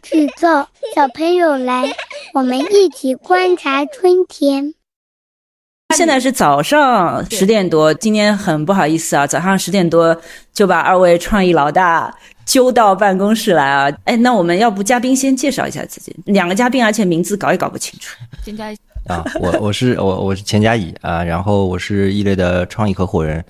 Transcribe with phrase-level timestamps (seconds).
[0.00, 1.84] 天制造，小朋友来，
[2.34, 4.74] 我们一起观察春天。
[5.94, 10.18] 现在是早上十点多，今天很不好意思啊，早上十点多
[10.52, 12.12] 就把二位创意老大
[12.44, 13.90] 揪到办公室来啊。
[14.04, 18.16] 哎，那我们要不嘉宾先介绍一下自己，两个嘉宾，而且名字搞也搞不清楚。
[18.44, 18.76] 先加一
[19.06, 23.42] 啊，我我是我我是钱嘉怡啊，然后我是易类的创意合伙人，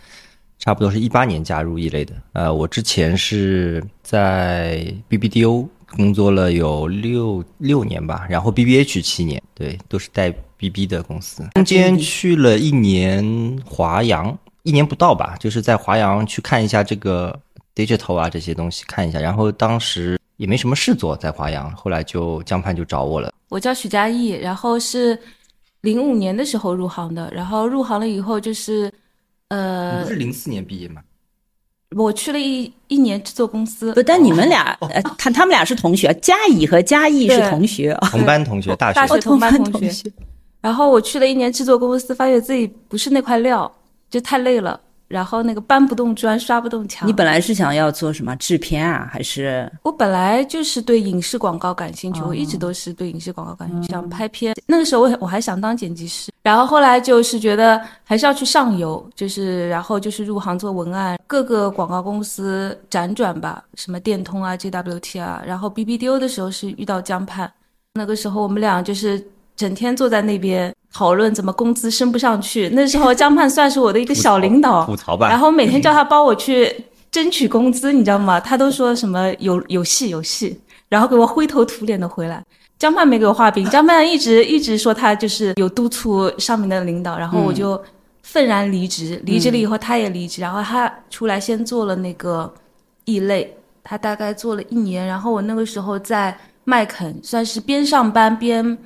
[0.58, 2.12] 差不多是一八年加入异类的。
[2.34, 11.48] 呃，我之前是在 BBDO 工作了有六六年吧，然后 BBH 七年，对，都是带 BB 的公司。
[11.54, 17.38] 中间去了一年华阳，一年不到吧，就是在华阳去看一下这个
[17.74, 23.32] digital 啊这些东西看一下，然后当时也没什么事做在华阳，后来就江畔就找我了。
[23.48, 25.16] 我叫许佳艺，然后是
[25.82, 28.86] 零五年的时候入行的，然后入行了以后就是，
[29.50, 31.00] 你呃不，是零四年毕业吗？
[31.94, 33.92] 我去了一一年制作公司。
[33.94, 37.92] 不，，但你们俩，呃，他他们俩是同学，嘉怡和嘉义是同学。
[37.92, 38.08] 啊。
[38.10, 38.94] 同班同学，大学。
[38.94, 40.10] 大学同班同同学。
[40.60, 43.70] 然后我去了一年制作公司，发现自己不是那块料，
[44.10, 44.80] 就太累了。
[45.08, 47.08] 然后那个搬不动砖，刷不动墙。
[47.08, 54.54] 你本来是想要做什么制片啊，还是我本来就是对影视广告感兴趣，哦我一直都是对影视广告感兴趣，想拍片。
[54.66, 67.50] 那个时候我我还想当剪辑师，然后后来就是觉得还是要去上游，就是然后就是入行做文案，各个广告公司辗转吧，什么电通啊、JWT 啊，然后 BBDO 的时候是遇到江畔，
[67.94, 72.70] 那个时候我们俩就是整天坐在那边讨论怎么工资升不上去。
[72.70, 75.28] 那时候 江盼算是我的一个小领导，吐槽吧。
[75.28, 76.74] 然后每天叫他帮我去
[77.10, 78.40] 争取工资，你知道吗？
[78.40, 82.42] 他都说什么有有戏有戏，然后给我灰头土脸的回来。
[82.78, 87.78] 江盼没给我画饼，江盼一直 一直说他就是有督促上面的领导，然后我就
[88.22, 89.20] 愤然离职。
[89.26, 92.50] 离职了以后，他也离职，然后他出来先做了那个
[93.04, 98.76] 异类，他大概做了一年，然后我那个时候在麦肯，算是边上班边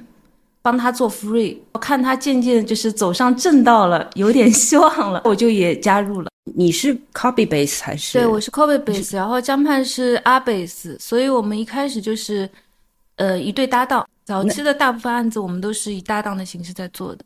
[0.63, 6.31] 帮他做 free，我看他渐渐就是走上正道了，有点希望了， 我就也加入了。
[6.55, 8.19] 你是 copy base 还是？
[8.19, 12.49] 对，我是 copy base，然后江畔是 R base，所以我们一开始就是
[13.17, 14.07] 呃一对搭档。
[14.25, 17.25] 早期的大部分案子我们都是以搭档的形式在做的。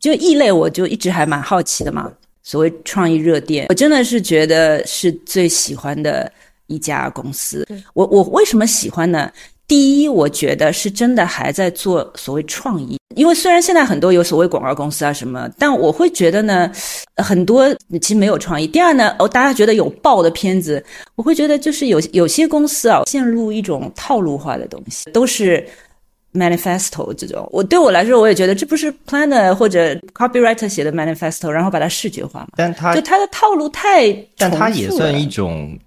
[0.00, 2.12] 就异类，我就一直还蛮好奇的嘛。
[2.42, 6.30] 所谓创意热点，我真的是觉得是最喜欢的
[6.66, 7.82] 一家公司对。
[7.94, 9.30] 我我为什么喜欢呢？
[9.68, 16.70] 第一，我觉得是真的还在做所谓创意，因为虽然现在很多有所谓广告公司啊什么，但我会觉得呢，
[17.14, 18.66] 呃很多其实没有创意。
[18.66, 20.84] 第二呢，哦，大家觉得有爆的片子，
[21.14, 25.66] 我会觉得就是有有些公司啊陷入一种套路化的东西，都是
[26.34, 27.48] manifesto 这种。
[27.50, 35.78] 我对我来说，我也觉得这不是 planner 或者 copywriter 写的 manifesto，然后把它视觉化嘛，但他就它的套路太但它也算一种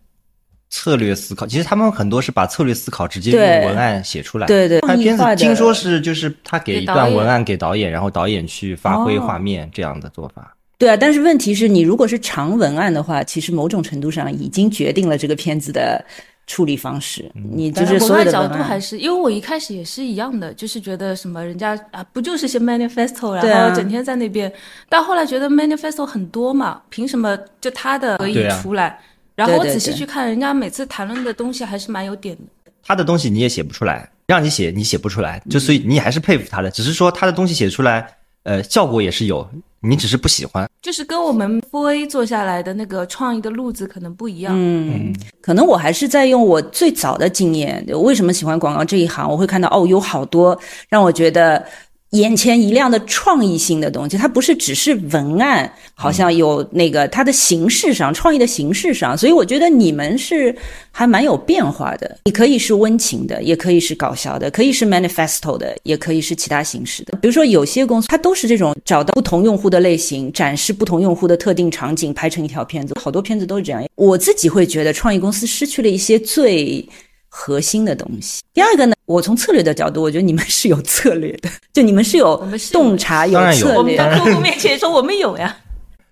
[0.76, 1.48] 策略思考。
[1.48, 4.46] 其实他们很多是把策略思考直接用文案写出来。
[4.46, 10.54] 对对拍片子听说是就是他给一段文案给导演，然后导演去发挥哦画面这样的做法。
[10.78, 16.04] 对啊，但是问题是你如果是长文案的话，其实某种程度上已经决定了这个片子的
[16.46, 17.32] 处理方式。
[17.34, 24.52] 你就是文所有的角度还是因为我一开始也是一样的，就是觉得什么人家啊不就是些 manifesto，然后整天在那边，
[24.90, 29.00] 但后来觉得 manifesto 很多嘛，凭什么就他的可以出来？
[29.36, 32.72] 然后我仔细去看，人家每次谈论的东西还是蛮有点的。
[32.82, 38.08] 他的东西你也写不出来，让你写你写不出来，就所以你还是佩服他的，只是说他的东西写出来，
[38.44, 39.48] 呃，效果也是有，
[39.82, 40.70] 你只是不喜欢。
[40.82, 44.54] 就是跟我们 F A 做下来的那个创意的路子可能不一样。
[44.56, 47.84] 嗯，可能我还是在用我最早的经验。
[47.90, 49.28] 我为什么喜欢广告这一行？
[49.28, 50.58] 我会看到哦，有好多
[50.88, 51.66] 让我觉得
[52.12, 54.18] 眼前一亮的创意性的东西。
[54.18, 59.18] 它不是只是文案，好像有那个它的形式上，创意的形式上。
[59.18, 60.56] 所以我觉得你们是
[60.92, 62.20] 还蛮有变化的。
[62.26, 67.18] 你可以是温情的，也可以是搞笑的，可以是 manifesto 的，也可以是其他形式的。
[67.22, 72.94] 比如说有些公司，它都是这种找到不同用户的类型，展示不同用户的特定场景，拍成一条片子。
[73.02, 73.84] 好多片子都是这样。
[73.96, 76.88] 我自己会觉得创意公司失去了一些最
[77.28, 78.42] 核心的东西。
[78.54, 82.36] 第二个呢，我从策略的角度，我觉得你们是有策略的，就你们是有
[82.72, 83.98] 洞察、有策略我们。
[83.98, 85.56] 在客户面前说我们有呀，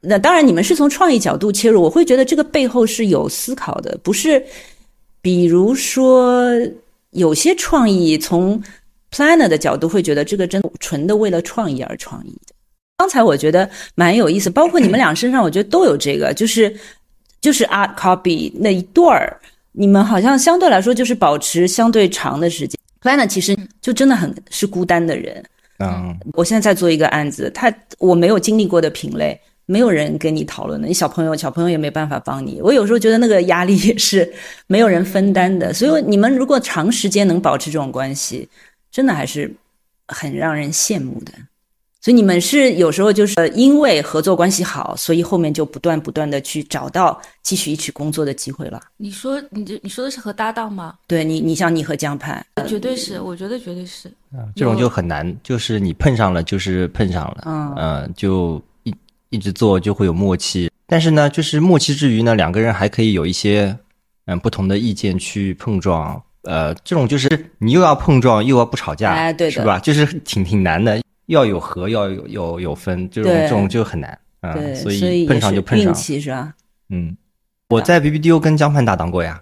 [0.01, 4.44] 那当然，你们是从创意角度切入，我会觉得这个背后是有思考的，不是，
[5.22, 6.51] 比如说
[7.12, 8.62] 有些创意从
[9.12, 12.54] planner 的角度会觉得这个真纯的为了创意而创意的。
[12.98, 16.75] 刚才我觉得蛮有意思，包括你们俩身上，我觉得都有这个，就是
[17.42, 19.39] 就是 art copy 那一段儿，
[19.72, 22.80] 你们好像相对来说就是保持相对长的时间。
[23.03, 25.44] Planner 其实就真的很是孤单的人，
[25.79, 32.61] 嗯，我现在在做一个案子，他我没有经历过的品类，没有人跟你讨论的，你小朋友小朋友也没办法帮你。
[32.61, 34.33] 我有时候觉得那个压力也是
[34.67, 38.47] 没有人分担的，所以你们如果长时间能保持这种关系，
[38.89, 39.53] 真的还是
[40.07, 41.33] 很让人羡慕的。
[42.03, 48.81] 所以你们是有时候就是呃因为合作关系好，所以后面就不断不断的去找到继续一起工作的机会了。
[48.97, 50.95] 你说你这你说的是和搭档吗？
[51.07, 54.11] 对你，你像你和江畔，绝对是，我觉得绝对是。
[54.53, 58.94] 这种就很难，就是你碰上了就是碰上了，嗯呃，就一
[59.29, 60.69] 一直做就会有默契。
[60.88, 63.73] 但是呢，就是默契之余呢，两个人还可以有一些
[64.25, 66.21] 嗯不同的意见去碰撞。
[66.41, 67.29] 呃，这种就是
[67.59, 69.79] 你又要碰撞又要不吵架，哎对的是吧？
[69.79, 75.88] 就是挺挺难的，要有合要有有有分，这种这种就很难啊、对，所所以碰上就碰上。
[75.88, 76.54] 运气是吧？
[76.90, 77.16] 嗯，
[77.70, 79.42] 我在 BBDO 跟江畔搭档过呀，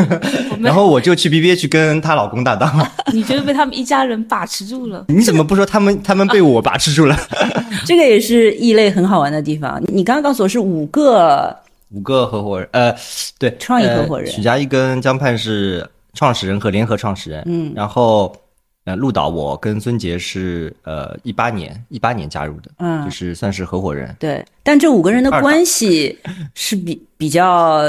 [0.60, 2.92] 然后我就去 BBA 去跟她老公搭档了。
[3.12, 5.06] 你觉得被他们一家人把持住了？
[5.08, 7.16] 你怎么不说他们他们被我把持住了？
[7.86, 9.82] 这个也是异类很好玩的地方。
[9.86, 11.56] 你刚刚告诉我是五个，
[11.90, 12.94] 五个合伙人，呃，
[13.38, 18.34] 对，创意合伙人呃许佳一跟江畔是创始人和联合创始人，嗯然后
[18.84, 24.14] 呃，陆导我跟孙杰是呃一八年一八年加入的，嗯就是算是合伙人。
[24.20, 26.18] 对，但这五个人的关系
[26.54, 27.82] 是比比较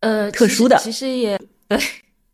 [0.00, 1.40] 呃，特殊的其实其实也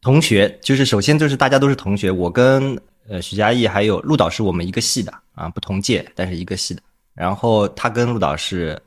[0.00, 6.81] 同学就是首先就是大家都是同学，我跟呃许家毅还有陆导是我们一个系的啊，不同届但是一个系的。
[7.14, 8.81] 然后他跟陆导是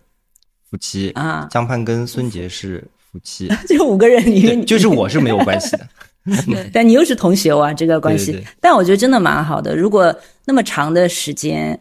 [0.70, 5.88] 夫妻啊江畔跟孙杰是夫妻， 这五个人里对，面，就是我是没有关系的。
[6.26, 8.28] 对 但你又是同学哇，这个关系。
[8.32, 10.16] 对对对但我觉得真的蛮好的，如果
[10.46, 11.80] 那么长的时间，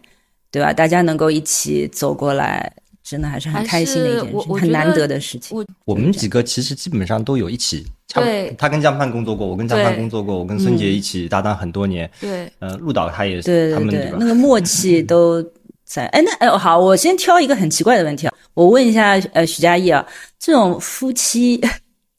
[0.51, 0.73] 对吧？
[0.73, 2.71] 大家能够一起走过来，
[3.03, 5.57] 真的还是很开心的一件事，很难得得的事情。
[5.57, 12.09] 我我们几个其实基本上都有一起，对他跟江畔工作过，我跟江畔工作过，我跟孙杰一起搭档很多年。
[12.19, 13.89] 对呃，陆导他也是，对对他们？
[13.89, 15.43] 对那个默契都
[15.85, 16.07] 在。
[16.07, 20.05] 哎，那哎好，我先挑一个很奇怪的问题啊，我问一下呃许佳艺啊，
[20.39, 21.61] 这种夫妻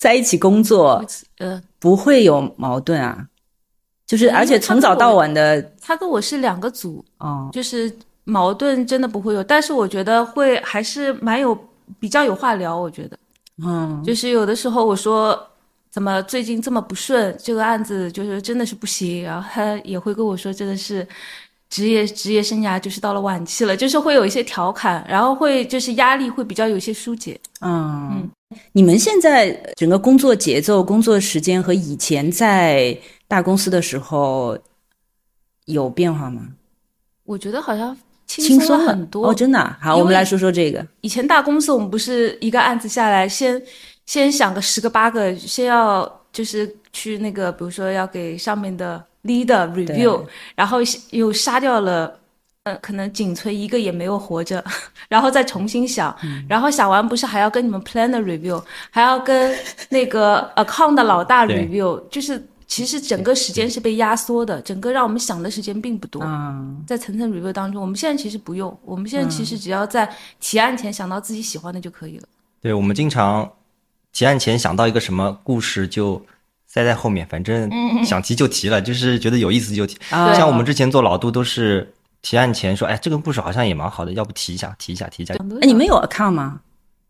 [0.02, 1.00] 在一起工作
[1.38, 3.25] 呃，不会有矛盾啊？
[4.04, 7.88] 就是而且从早到晚的他跟我是两个组，哦，就是
[8.25, 11.56] 矛盾真的不会有，但是我觉得会还是蛮有
[12.00, 12.76] 比较有话聊。
[12.76, 13.16] 我觉得
[13.64, 15.40] 嗯，就是有的时候我说
[15.88, 21.06] 怎么最近这么不顺，这个案子就是真的是不行，然后他也会跟我说真的是。
[21.72, 27.40] 职业职业生涯就是到了晚期了，就是会有一些调侃，然后会就是压力会比较有一些疏解。
[27.62, 28.28] 嗯，
[28.72, 32.94] 你们现在整个工作节奏、工作时间和以前在
[33.26, 34.58] 大公司的时候
[35.64, 36.46] 有变化吗？
[37.24, 37.96] 我觉得好像
[38.26, 40.86] 轻轻松松了了很多哦，真的啊、好，我们来说说这个。
[41.00, 43.60] 以前大公司我们不是一个案子下来，先
[44.04, 50.24] 先想个十个八个，先要就是去那个，比如说要给上面的 leader review，
[50.54, 50.78] 然后
[51.10, 52.19] 又杀掉了。
[52.64, 54.64] 呃，可能仅存一个也没有活着，
[55.10, 56.16] 然后再重新想，
[56.48, 59.52] 然后想完不是还要跟你们 planner review，还要跟
[59.88, 66.22] 那个 account 的老大 review，就是其实整个时间是被压缩的，整个让我们想的时间并不多。
[66.24, 70.08] 嗯，在层层 review 当中，我们现在其实不用，我们现在其实只要在
[70.38, 72.28] 提案前想到自己喜欢的就可以了。
[72.60, 73.50] 对，我们经常
[74.12, 76.24] 提案前想到一个什么故事就
[76.72, 77.70] 塞在后面，反正
[78.02, 79.98] 想提就提了，就是觉得有意思就提。
[80.08, 81.92] 啊像我们之前做老杜都是
[82.22, 85.34] 提案前说，哎，这个故事好像也蛮好的，要不提一下，提一下，提一下。
[85.34, 86.60] 哎，你们有 account 吗？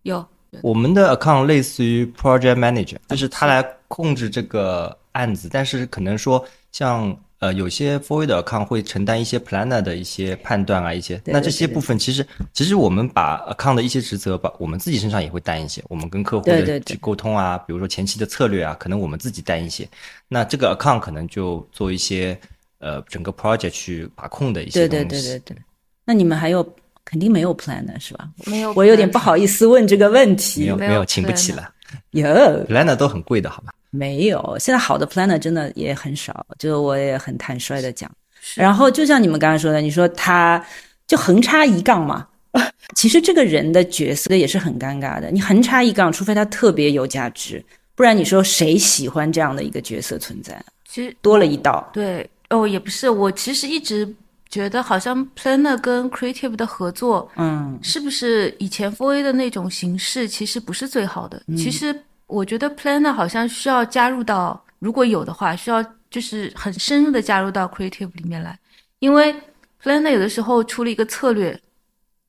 [0.03, 0.27] 有
[0.63, 19.89] 我们的 account 类似于 project manager，就是他来控制这个案子，但是可能说像呃有些 forward account 会承担一些 planner 的一些判断啊，一些对对那这些部分其实其实我们把 account 的一些职责，把我们自己身上也会担一些，我们跟客户对对对的去沟通啊，比如说前期的策略啊，可能我们自己担一些，
[20.29, 22.39] 那这个 account 可能就做一些
[22.79, 25.05] 呃整个 project 去把控的一些东西。
[25.05, 25.57] 对对对对。
[26.05, 26.65] 那你们还有
[27.05, 28.29] 肯定没有 planner 是吧？
[28.47, 28.73] 没有？
[28.75, 30.61] 我有点不好意思问这个问题。
[30.61, 31.69] 没有没有，请不起了
[32.13, 33.73] 有，planner 都很贵的，好吧？
[33.93, 34.57] 没有？
[34.59, 38.11] 现在好的 planner 真的也很少，就我也很坦率的讲。
[38.57, 40.61] 然后就像你们刚刚说的，你说他
[41.07, 42.27] 就横插一杠嘛，
[42.97, 45.31] 其实这个人的角色也是很尴尬的。
[45.31, 50.61] 你横插一杠，除非他特别有价值，不然你说谁喜欢这样的一个角色存在？
[50.89, 54.07] 其实多了一道，对哦，也不是，我其实一直
[54.51, 61.41] 觉得好像 planner 跟 creative 的合作，嗯，是不是以前 4A 的那种形式其实不是最好的？
[61.57, 61.95] 其实
[62.33, 68.59] 我觉得 planner 好像需要加入到，如果有的话，需要就是很深入的加入到 creative 里面来，
[69.01, 69.35] 因为
[69.83, 71.61] planner 有的时候出了一个策略，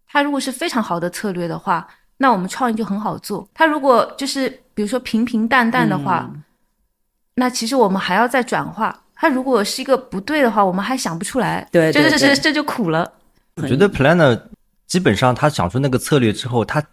[0.07, 3.47] 它如果是非常好的策略的话，那我们创意就很好做。
[3.53, 6.29] 它如果就是比如说平平淡淡的话，
[7.35, 9.01] 那其实我们还要再转化。
[9.15, 13.09] 它如果是一个不对的话，我们还想不出来，对对对这这这这就苦了。
[13.55, 14.39] 我觉得 planner
[14.85, 16.83] 基本上他想出那个策略之后，他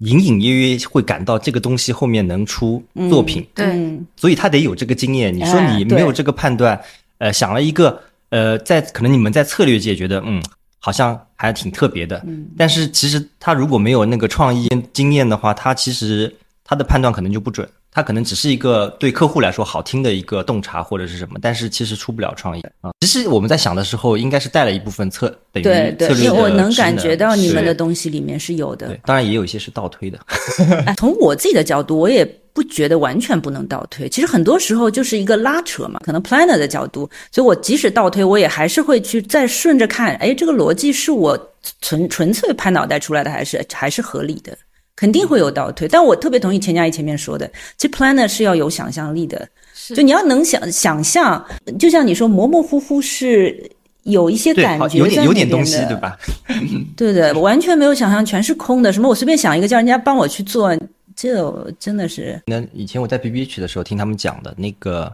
[0.00, 3.66] 隐隐约约会感到这个东西后面能出作品，对。
[3.66, 5.34] 嗯所以他得有这个经验。
[5.34, 6.78] 你说你没有这个判断，
[7.18, 10.42] 呃，想了一个，呃，在可能你们在策略界觉得，嗯，
[10.78, 12.46] 好像还挺特别的，嗯。
[12.56, 22.90] 但是其实他如果没有那个创意经验的话，他其实他的判断可能就不准，他可能只是一个对客户来说好听的一个洞察或者是什么，但是其实出不了创意啊。
[23.00, 30.18] 其实我们在想的时候，应该是带了一部分策等于对因为我能感觉到你们的东西里面是有的对。，当然也有一些是倒推的。
[30.86, 34.08] 哎，从我自己的角度，我也不觉得完全不能倒推。
[34.08, 41.38] 其实很多时候就是一个拉扯嘛，可能 planner 的角度，所以我即使倒推，我也还是会去再顺着看，哎，这个逻辑是我
[41.80, 44.56] 纯纯粹拍脑袋出来的，还是还是合理的？
[45.00, 51.42] 肯定会有倒退，但我特别同意钱嘉怡前面说的，其实 planner 是要有想象力的，是就你要能想想象，
[51.78, 53.70] 就像你说模模糊糊是
[54.02, 56.18] 有一些感觉有点有点东西，对吧？
[56.98, 58.92] 对对，我完全没有想象，全是空的。
[58.92, 60.76] 什么我随便想一个，叫人家帮我去做，
[61.16, 65.10] 这真的是那以前我在 BBH 的时候听他们讲的那个，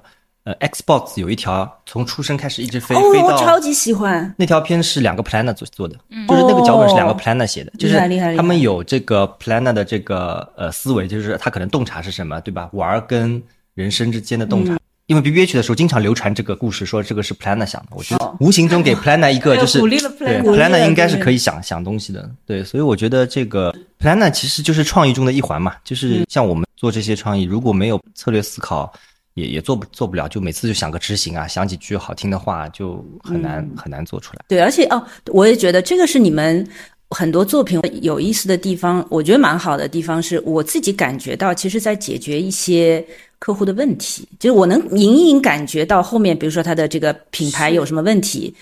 [0.46, 4.32] 呃，Xbox 有一条从出生开始一直飞、哦，飞到我超级喜欢。
[4.38, 5.96] 那条片是两个 planner 做做的，
[6.28, 7.98] 就是那个脚本是两个 planner 写的，就是
[8.36, 12.70] 他们有这个 planner 的这个呃思维，就是他可能洞察是什么，对吧？
[12.74, 13.42] 玩儿跟
[13.74, 14.72] 人生之间的洞察。
[14.74, 14.78] 嗯。
[15.06, 28.92] 因为 BBH 的时候经常流传这个故事，说这个是 planner 想的，我觉得无形中给 planner 一个就是鼓励了 planner 对 planner 应该是可以想想东西的，对，所以我觉得这个 planner 其实就是创意中的一环嘛，就是像我们做这些创意，如果没有策略思考，
[29.36, 34.44] 也也做不做不了，就每次就想个执行啊，想几句好听的话，就很难、很难做出来。
[34.48, 36.66] 对，而且哦，我也觉得这个是你们
[37.10, 43.06] 很多作品有意思的地方，我觉得蛮好的地方是我自己感觉到，其实在解决一些
[43.38, 48.52] 客户的问题，就是我能隐隐感觉到后面，比如说他的这个品牌有什么问题。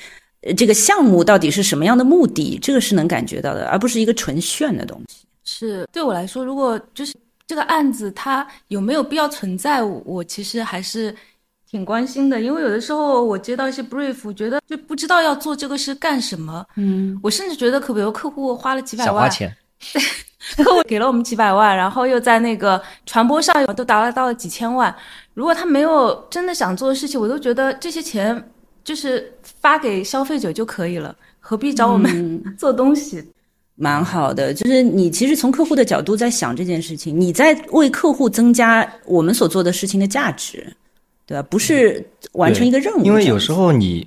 [0.47, 2.59] 呃这个项目到底是什么样的目的？
[2.61, 5.25] 这个是能感觉到的，而不是一个纯炫的东西。
[5.43, 7.15] 是对我来说，如果就是
[7.47, 11.15] 这个案子它有没有必要存在，我我其实还是
[11.71, 16.65] 挺关心的，因为有的时候我接到一些 brief，我觉得就不知道要做这个是干什么。
[16.77, 19.57] 嗯，我甚至觉得，可比如客户花了几百万，想花钱，
[20.57, 24.95] 客户给了我们几百万，然后又在那个传播上都达到了几千万。
[25.35, 28.53] 如果他没有真的想做的事情，我都觉得这些钱
[28.85, 33.34] 就是发给消费者就可以了，何必找我们 做东西？
[33.77, 40.65] 蛮好的，就是你其实从客户的角度在想这件事情，你在为客户增加我们所做的事情的价值，
[41.27, 41.43] 对吧？
[41.51, 43.05] 不是完成一个任务。
[43.05, 44.07] 因为有时候你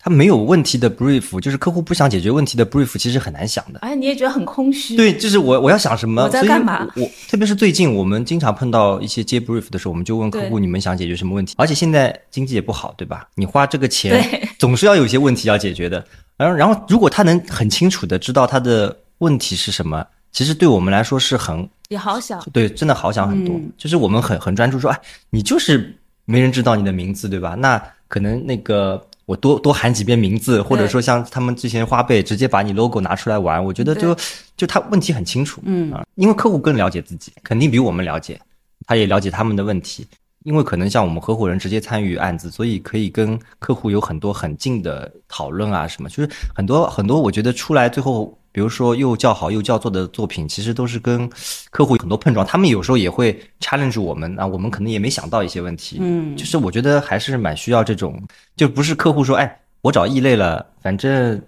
[0.00, 3.78] 他没有问题的 brief，就是客户不想解决问题的 brief，其实很难想的。
[3.78, 4.96] 哎，你也觉得很空虚。
[4.96, 11.54] 对，就是我我要想什么，我在干嘛我特别是最近我们经常碰到一些接 brief 的时候，我们就问客户你们想解决什么问题？
[11.56, 13.28] 而且现在经济也不好，对吧？
[13.36, 16.04] 你花这个钱总是要有些问题要解决的。
[16.42, 22.42] 然后然后如果他能很清楚的知道他的问题是什么，其实对我们来说是很也好想。
[22.52, 23.54] 对，真的好想很多。
[23.54, 27.54] 嗯就是我们很很专注说，哎，你就是没人知道你的名字，对吧？
[27.54, 34.16] 那可能那个我多多喊几遍名字，或者说像他们之前花呗直接把你 logo 拿出来玩，我觉得就
[34.56, 38.40] 就他问题很清楚，嗯啊，因为客户更了解自己，肯定比我们了解，
[38.86, 40.06] 他也了解他们的问题。
[40.44, 51.30] 因为可能像我们合伙人直接参与案子，所以可以跟客户有很多很近的讨论啊，什么就是很多很多，我觉得出来最后，比如说又叫好又叫座的作品，其实都是跟
[51.70, 56.36] 客户有很多碰撞，他们有时候也会 challenge 我们啊，我们可能也没想到一些问题，嗯。
[56.36, 58.20] 就是我觉得还是蛮需要这种，
[58.56, 61.40] 就不是客户说，哎，我找异类了，反正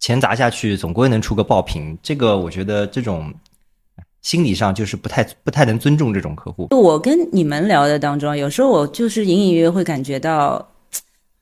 [0.00, 3.32] 钱砸下去总归能出个爆品，这个我觉得这种
[4.24, 6.66] 心理上就是不太不太能尊重这种客户。
[6.70, 10.66] 就我跟你们聊的当中，有时候我就是隐隐约约会感觉到，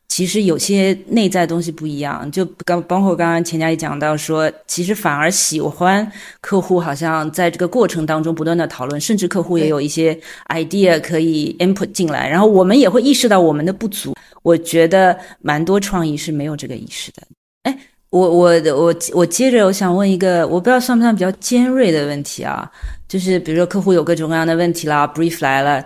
[0.09, 2.31] 其实有些内在东西不一样。
[2.31, 6.11] 就刚包括刚刚钱佳怡讲到说，其实反而喜欢
[6.41, 14.13] 客户，好像在这个过程当中不断的讨论，甚至客户也有一些 idea 可以 input 进来，然后我们也会意识到我们的不足。
[14.43, 17.23] 我觉得蛮多创意是没有这个意识的。
[17.63, 17.79] 哎，
[18.13, 22.71] 我我我我接着我想问一个，我不知道算不算比较尖锐的问题啊？
[23.09, 25.83] 就是比如说客户有各种各样的问题啦，brief 来了，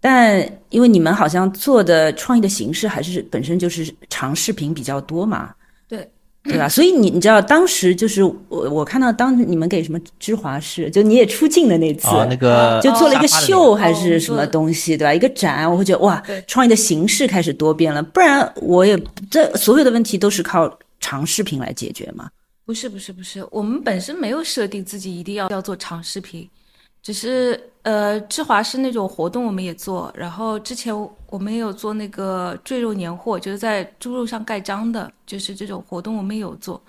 [0.00, 5.50] 但因为你们好像做的创意的形式还是本身就是长视频比较多嘛，
[5.86, 6.08] 对
[6.44, 6.66] 对吧？
[6.66, 15.12] 所以你你知道当时就是我我看到当你们给什么芝华士，就你也出镜的那次，啊，那个就做了一个秀还是什么东西，对吧？
[15.12, 18.98] 一个展，我会觉得哇，创意的形式开始多变了，不然我也
[19.30, 22.30] 这所有的问题都是靠长视频来解决吗。
[22.64, 26.48] 不是不是不是，我们本身没有设定自己一定要要做长视频，
[27.00, 30.92] 只是呃，芝华士那种活动我们也做，然后之前
[31.28, 36.82] 我们也有做那个赘肉年货，就是在猪肉上盖章的，就是这种活动我们也有做。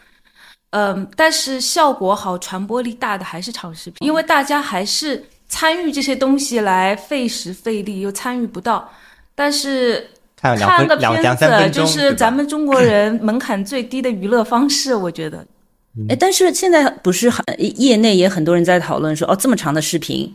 [0.72, 8.92] 嗯，但是效果好、传播力大的还是长视频，因为大家还是参与这些东西来费时费力，又参与不到。
[9.36, 15.46] 但是看两分看个两两片子，三分钟，就是咱们中国人门槛最低的娱乐方式，我觉得。
[16.08, 17.44] 哎，但是现在不是很
[17.82, 20.32] 业内也很多人在讨论说，哦，这么长的视频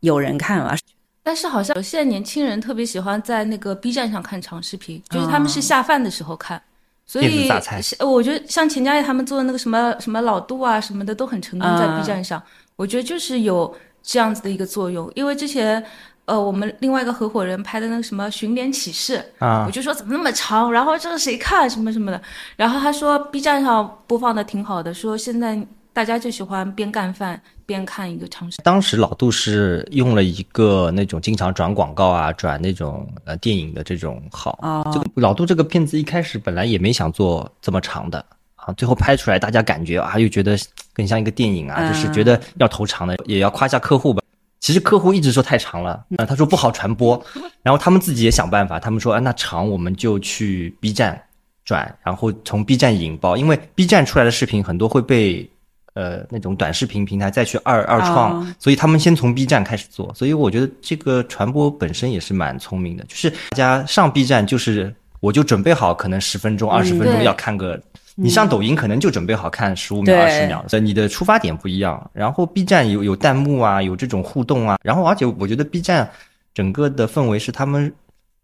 [0.00, 0.74] 有人看吗？
[1.22, 6.62] 但是好像有现在年轻人特别喜欢在那个 B 站上看长视频，就是他们是下饭的时候看，
[7.04, 12.42] 所电子以榨菜我觉得像钱嘉译他们做的那个什么什么老杜啊什么的都很成功在啊 B 站上，
[12.76, 15.12] 我觉得就是有这样子的一个作用。
[15.14, 15.84] 因为之前
[16.28, 22.20] 呃我们另外一个合伙人拍的那个什么《寻脸启事》，啊我，就说怎么那么长，然后这个谁看什么什么的，
[22.54, 25.58] 然后他说 B 站上播放的挺好的，说现在
[25.94, 28.62] 大家就喜欢边干饭边看一个长视频。
[28.62, 34.58] 当时老杜是用了一个那种经常转广告啊、转那种呃电影的这种号。
[34.62, 40.56] 啊这个老杜这个片子一开始本来也没想做这么长的啊，最后拍出来大家感觉啊又觉得
[40.92, 44.22] 更像一个电影啊，嗯就是觉得要投长的，也要夸一下客户吧。
[44.60, 47.22] 其实客户一直说太长了，啊，他说不好传播，
[47.62, 51.20] 然后他们自己也想办法，他们说啊那长我们就去 B 站
[51.64, 55.48] 转，然后从 B 站引爆，因为 B 站出来的视频很多会被
[55.94, 58.54] 呃那种短视频平台再去二二创，哦。
[58.58, 67.80] 所以他们先从 B 站开始做，所以我觉得这个传播本身也是蛮聪明的，就是大家上 B 站就是我就准备好可能十分钟、二十分钟要看个。
[68.20, 72.10] 你上抖音可能就准备好看十五秒、对二十秒，所以你的出发点不一样。
[72.12, 76.10] 然后 B 站有有弹幕啊，有这种互动啊，然后而且我觉得 B 站
[76.52, 77.92] 整个的氛围是他们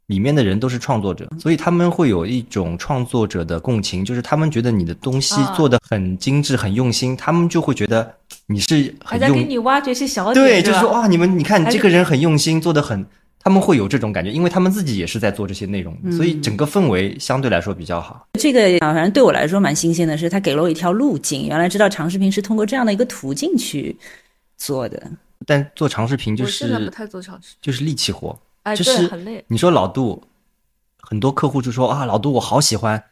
[0.06, 8.14] 里面的人都是创作者，所以他们会有一种创作者的共情，就是他们觉得你的东西啊做的很精致、很用心，他们就会觉得
[8.46, 13.04] 你是还在给很用你挖掘些小点，对，就是说哇，你们你看你这个人很用心，做的很，
[13.44, 18.26] 他们会有这种感觉，因为他们自己也是在做这些内容，所以整个氛围相对来说比较好。
[18.40, 23.94] 这个啊，反正对我来说蛮新鲜的是，他给了我一条路径，原来知道长视频是通过这样的一个途径去
[24.56, 25.10] 做的。
[25.46, 28.34] 但做长视频就我现在不是太做长视频，就是力气活。
[28.62, 29.44] 哎，就是很累。
[29.46, 30.22] 你说老杜，
[31.02, 33.04] 很多客户就说啊，老杜我好喜欢，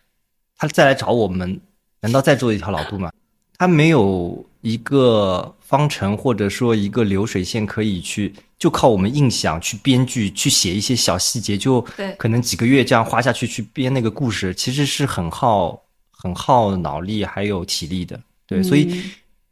[0.57, 1.61] 他再来找我们，
[2.01, 3.13] 难道再做一条老杜吗？
[3.59, 11.85] 他没有一个方程或者说一个流水线可以去，就靠我们硬想去编剧去写一些小细节，就
[12.17, 18.21] 可能几个月这样花下去去编那个故事，其实是很耗很耗脑力还有体力的。
[18.47, 19.03] 对，所以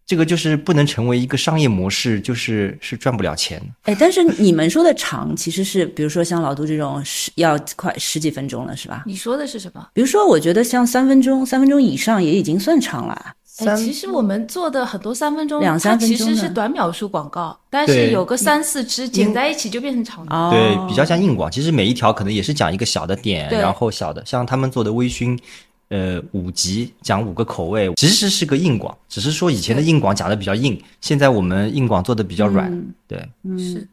[0.06, 3.60] 这个就是不能成为一个商业模式，就是是赚不了钱。
[3.82, 9.02] 哎，但是你们说的长，其实是比如说像老杜这种十要快十几分钟了，是吧？
[9.08, 9.88] 你说的是什么？
[9.92, 13.34] 比如说，我觉得像三分钟、三分钟以上也已经算长了。
[13.76, 20.34] 其实我们做的很多三分钟，两三分钟其实是短秒数广告，但是有个三四支剪在一起就变成长的。
[20.34, 21.50] 哦，对，比较像硬广。
[21.50, 25.38] 其实每一条可能也是讲一个小的点，然后小的，像他们做的微醺，
[25.88, 32.72] 呃，五集讲五个口味，其实是个硬广，只是说以前的硬广讲的比较硬，现在我们硬广做的比较软。
[32.72, 33.86] 嗯对，是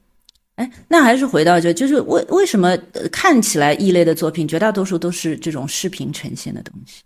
[0.56, 7.02] 哎，那还是回到这，就是为为什么呃看起来异类的作品，绝大多数都是这种视频呈现的东西？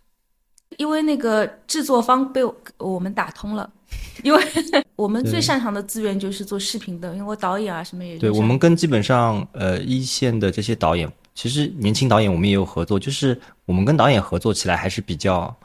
[0.78, 3.70] 因为那个制作方被我我们打通了，
[4.24, 4.44] 因为
[4.96, 15.56] 我们最擅长的资源就是做视频的，因为我导演啊什么也对我们跟基本上呃一线的这些导演，其实年轻导演我们也有合作，就是我们跟导演合作起来还是比较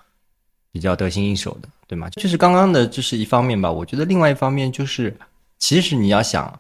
[0.73, 2.09] 比较得心应手的，对吗？
[2.11, 5.17] 就是刚刚的这是一方面吧，我觉得另外一方面就是，
[5.59, 6.59] 其实你要想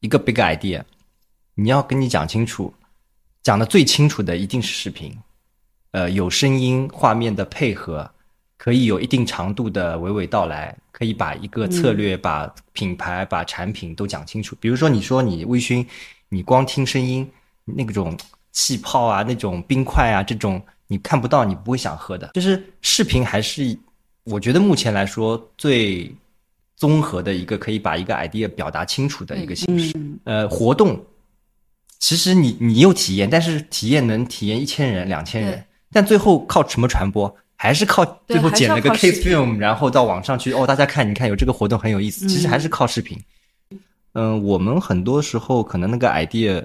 [0.00, 0.82] 一个 big idea，
[1.54, 2.72] 你要跟你讲清楚，
[3.42, 5.16] 讲的最清楚的一定是视频，
[5.94, 8.10] 呃，有声音画面的配合，
[8.56, 14.56] 可以有一定长度的娓娓道来，可以把一个策略、把品牌、把产品都讲清楚。
[14.58, 15.86] 比如说，你说你微醺，
[16.28, 17.30] 你光听声音，
[17.64, 18.18] 那种
[18.50, 22.28] 气泡啊，那种冰块啊，这种你看不到，你不会想喝的。
[22.34, 23.78] 就是视频还是
[24.24, 26.12] 我觉得目前来说最
[26.74, 29.92] 综合的一个可以把一个 idea 表达清楚的一个形式。
[29.94, 31.00] 嗯，呃，活动
[32.00, 37.34] 其实你你有体验，但是体验能体验一千人、两千人对，但最后靠什么传播？
[37.56, 42.26] 还是靠最后剪了个 case film，然后到网上去哦，大家看，你看有这个活动很有意思。
[42.26, 43.18] 其实嗯还是靠视频。
[44.12, 46.62] 嗯，我们很多时候可能那个 idea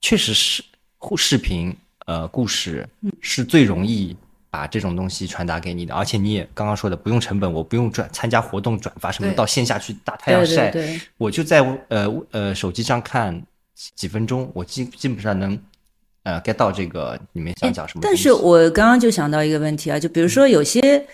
[0.00, 0.62] 确实是
[0.98, 1.74] 互视频
[2.06, 4.14] 呃故事嗯是最容易
[4.50, 13.40] 把这种东西传达给你的，而且你也刚刚说的不用成本，我不用转参加活动转发什么，到线下去大太阳晒，对对对，我就在呃呃手机上看
[13.94, 15.58] 几分钟，我基基本上能
[16.22, 18.00] 呃 get 到这个你们想讲什么。
[18.02, 21.04] 但是我刚刚就想到一个问题啊，就比如说有些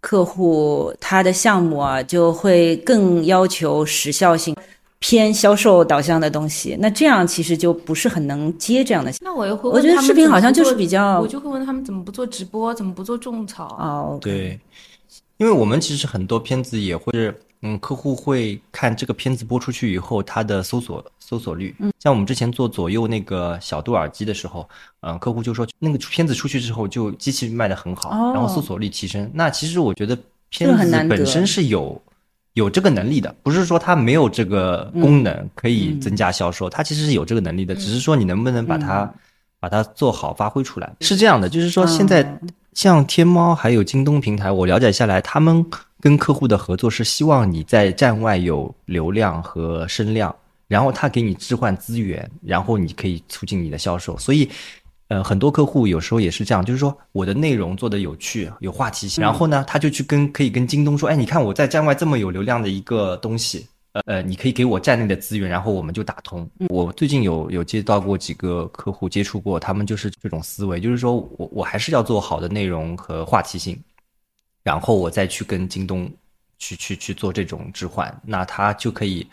[0.00, 4.54] 客户他的项目啊，就会更要求时效性。
[4.98, 9.12] 偏销售导向的东西，那这样其实就不是很能接这样的。
[9.20, 13.66] 那我又会问我觉得他们视频好像就是比较我就会问他们怎么不做直播，怎么不做种草？
[13.78, 14.58] 哦，对，
[15.36, 21.74] 因为我们其实很多片子也会是，嗯，客户会看这个片子播出去以后，它的搜索搜索率。
[21.78, 24.68] 嗯，像我们之前做左右那个小度耳机的时候，
[25.00, 28.32] 嗯，客户就说那个片子出去之后，就机器卖的很好，哦。
[28.34, 29.30] 然后搜索率提升。
[29.34, 30.16] 那其实我觉得
[30.50, 32.00] 片子本身是有
[32.52, 39.12] 有这个能力的，不是说它没有这个功能可以增加销售，它其实是有这个能力的，只是说你能不能把它、
[39.58, 40.94] 把它做好发挥出来。
[41.00, 42.48] 是这样的，就是说现在嗯。
[42.76, 45.64] 像天猫还有京东平台，我了解下来，他们
[46.00, 50.34] 跟客户的合作是希望你在站外有流量和声量，
[50.68, 54.16] 然后他给你置换资源，然后你可以促进你的销售。
[54.18, 54.48] 所以，
[55.08, 63.66] 呃，很多客户有时候也是这样，就是说我的内容做的有趣、有话题性，然后呢，他就去跟可以跟京东说，哎，你看我在站外这么有流量的一个东西。
[63.92, 66.46] 呃呃，你可以给我站内的资源，然后我们就打通。
[66.68, 73.74] 我最近有有接到过几个客户接触过，他们就是这种思维，就是说我我还是要做好的内容和话题性，
[74.66, 76.10] 然后我再去跟京东
[76.58, 79.24] 去去去做这种置换，那它就可以，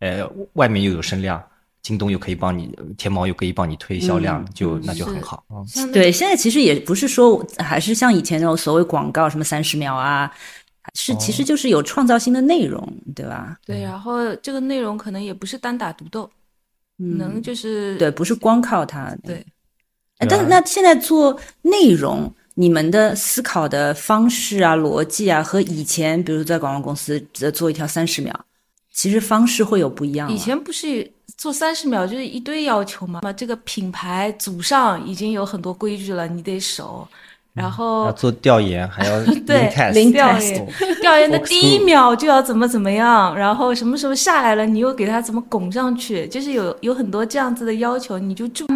[0.00, 1.42] 呃，外面又有声量，
[1.80, 5.42] 京东又可以帮你，天猫又可以帮你推销量，就那就很好。
[5.94, 10.30] 对，现在其实也不是说还是像以前那种所谓广告什么三十秒啊，
[10.92, 13.56] 是其实就是有创造性的内容，对吧？
[13.64, 16.30] 对，然后这个内容可能也不是单打独斗，
[16.98, 19.16] 嗯，能就是对，不是光靠它。
[19.24, 19.42] 对
[20.28, 28.32] 但那现在做内容，你们的思考的方式啊、逻辑啊，和以前比如在广告公司呃做一条三十秒，
[28.92, 30.30] 其实方式会有不一样。
[30.30, 33.20] 以前不是做三十秒就是一堆要求嘛？
[33.32, 37.06] 这个品牌祖上已经有很多规矩了，你得守。
[37.54, 48.66] 然要后做调研，还要 对 link test 零调研调研的第一秒就要怎么怎么样，然后什么时候下来了，你又给他怎么拱上去，就是有有很多这样子的要求，你就注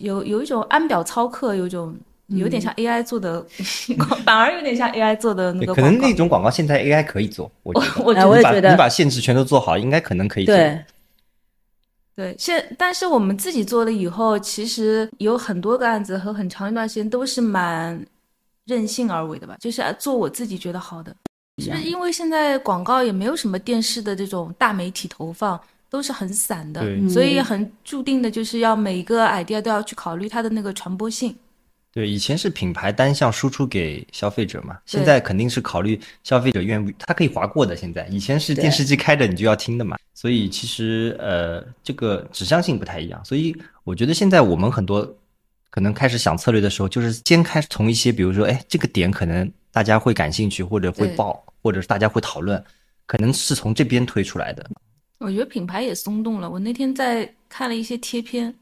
[0.00, 1.94] 有有一种按表操课，有一种
[2.38, 3.44] 有点像 AI 做的，
[4.24, 5.74] 反而有点像 AI 做的那个。
[5.74, 7.86] 可能那种广告现在 AI 可以做，我觉得。
[8.04, 10.54] 我哎觉得我也觉得你把限制全都做好，应该可能可以做。
[10.54, 10.84] 对，
[12.14, 18.04] 对，现但是我们自己做了以后，其实有很多个案子和很长一段时间都是蛮
[18.66, 21.14] 任性而为的吧，就是做我自己觉得好的。
[21.58, 31.36] 是不是因为现在广告也没有什么电视的这种大媒体投放，都是很散的，所以很注定的就是要每一个 idea 都要去考虑它的那个传播性。
[31.92, 37.76] 对，以前是品牌单向输出给消费者嘛，现在肯定是考虑消费者愿不，他可以划过的。
[37.76, 43.22] 现在以前是电视机开着你就要听的嘛，所以其实呃这个指向性不太一样。
[43.22, 45.06] 所以我觉得现在我们很多
[45.68, 52.62] 可能开始想策略的时候，就是先开始从一些比如说，哎，这个点可能大家会感兴趣，或者会对爆，或者是大家会讨论，
[53.04, 54.66] 可能是从这边推出来的。
[55.18, 56.50] 我觉得品牌也松动了。
[56.50, 58.54] 我那天在看了一些贴片，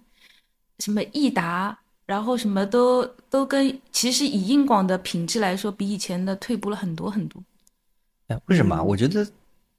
[0.81, 1.79] 什么益达，
[2.11, 7.41] 然后什么都都跟其实以硬广的品质来说，比以前的退步了很多很多。
[8.27, 8.83] 哎，为什么啊？
[8.83, 9.25] 我觉得，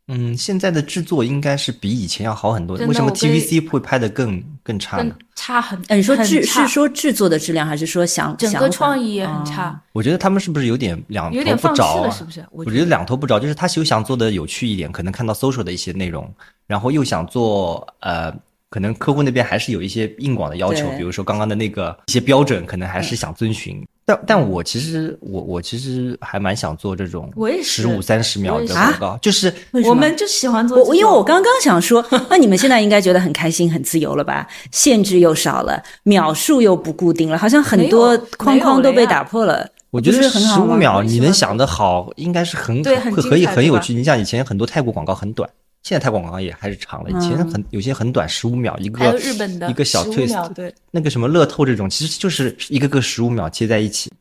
[0.07, 2.77] 嗯，现在的制作应该是比以前要好很多。
[2.77, 5.15] 为什么 TVC 会拍的更更差更呢？
[5.35, 12.39] 差很，哎，你说制是说制作的质量，还是说想整个创意也很哦差，我觉得他们是不是有点两头有点放弃不着是不是？
[12.51, 16.33] 我我觉得两头不着，就是他又想做的有趣一点，可能看到 social 的一些内容，
[16.65, 18.33] 然后又想做呃，
[18.71, 23.85] 可能客户那边还是有一些硬广的要求，比如说刚刚的那个一些标准，可能还是想遵循。
[24.05, 29.53] 但但我其实我我其实还蛮想做这种我也是十五三十秒的广告，就是
[29.85, 30.95] 我们就喜欢做我。
[30.95, 34.47] 因为我刚刚想说， 那你们现在应该觉得很开心、很自由了吧？
[34.71, 39.69] 限制又少了，秒数又不固定了，好像很多框框都被打破了。
[39.91, 43.93] 我觉得十五秒你能想得好，应该是很对很可以很有趣。
[43.93, 45.49] 你像以前很多泰国广告很短，
[45.83, 54.11] 现在泰国广告也还是长了，以前很有些很短，十五秒一还有个日本的一个小15 twist，对，那个什么乐透这种，其实就是一个个十五秒接在一起。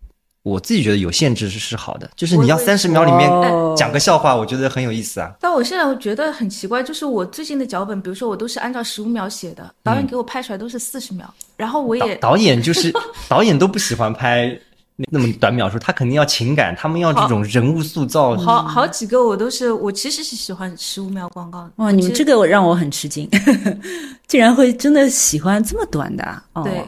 [0.43, 5.31] 我自己觉得有限制是是好的，就是你要三十秒里面哦讲个笑话，我觉得很有意思啊。
[5.39, 12.91] 但我现在我觉得很奇怪，就是我最近的脚本，比如说我都是按照十五秒写的，导演给我拍出来都是四十秒，然后我也导导演就是
[13.29, 14.59] 导演都不喜欢拍
[15.01, 18.37] 那那么短秒数，他肯定要情感，他们要这种人物塑造。
[18.39, 21.73] 好好几个我都是，我其实是喜欢十五秒广告的。
[21.77, 23.29] 哇，你们这个个让我很吃惊，
[24.29, 26.63] 竟然会真的喜欢这么短的啊、哦。
[26.65, 26.85] 对，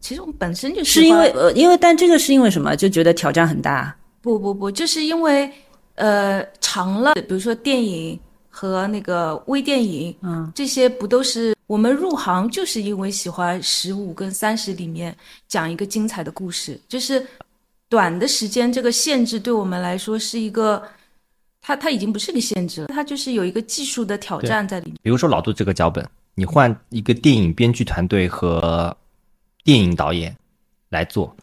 [0.00, 2.74] 其实我们本身就是因为呃，因为但这个是因为什么？
[2.74, 3.94] 就觉得挑战很大。
[4.20, 5.50] 不不不，就是因为
[5.94, 15.16] 呃长了，比如说电影和那个微电影，嗯，这些不都是我们入行就是因为喜欢十五跟三十里面
[15.48, 17.26] 讲一个精彩的故事，就是
[17.92, 20.82] 短的时间这个限制对我们来说是一个，
[21.60, 24.96] 它它已经不是个限制了，它就是有一个技术的挑战在里面。
[25.02, 26.02] 比如说老杜这个脚本，
[26.34, 28.96] 你换一个电影编剧团队和
[29.62, 30.34] 电影导演
[30.88, 31.36] 来做，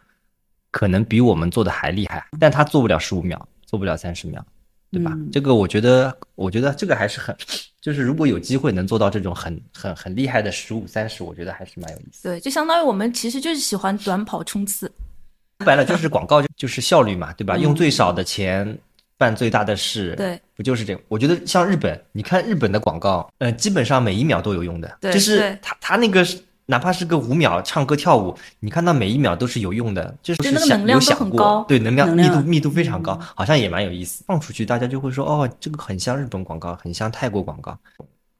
[0.71, 4.43] 可能比我们做的还厉害，但他做不了十五秒，做不了三十秒。
[4.91, 5.11] 对吧？
[5.13, 7.37] 嗯这个我觉得，我觉得这个还是很，
[7.79, 12.23] 就是如果有机会能做到这种很很很厉害的十五三十，我觉得还是蛮有意思。
[12.23, 14.91] 对，就相当于我们其实就是喜欢短跑冲刺。
[15.59, 17.55] 说白了就是广告 就就是效率嘛，对吧？
[17.57, 18.77] 嗯用最少的钱
[19.17, 21.01] 办最大的事，对，不就是这个？
[21.09, 26.25] 我觉得像日本，你看日本的广告，呃，基本上每一秒都有用的，对就是对他他那个
[26.65, 34.23] 哪怕是个五秒唱歌跳舞，你看到每一秒都是有用的，就是那个想能量都有想过很高对，能量密度密度非常高，好像也蛮有意思。
[34.25, 37.77] 放出去大家就会说，哦，这个很像日本广告，很像泰国广告。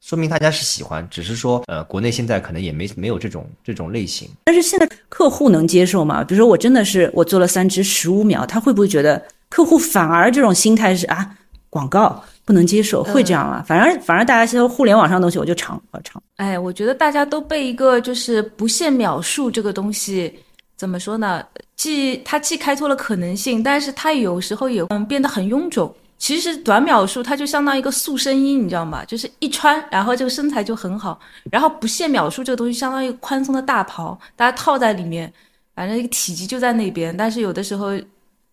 [0.02, 4.28] 说明大家是喜欢，只是说，呃，国内现在可能也没没有这种这种类型。
[4.44, 6.24] 但是现在客户能接受吗？
[6.24, 11.36] 比如说我真的是我做了三支十五秒，他会不会觉得客户反而这种心态是啊
[11.68, 13.62] 广告不能接受，会这样吗？
[13.66, 20.34] 反而反而大家现在互联网上的东西我就长我长，哎，我觉得大家都被一个就是不限秒数这个东西
[20.76, 21.44] 怎么说呢？
[21.76, 25.94] 既它既开拓了可能性，但是它有时候也嗯变得很臃肿。
[26.20, 29.02] 其实短秒数它就相当于一个塑身衣，你知道吗？
[29.06, 31.18] 就是一穿，然后这个身材就很好。
[31.50, 35.32] 然后不限秒数这个东西相当于宽松的大袍，大家套在里面，
[35.74, 37.88] 反正一个体积就在那边，但是有的时候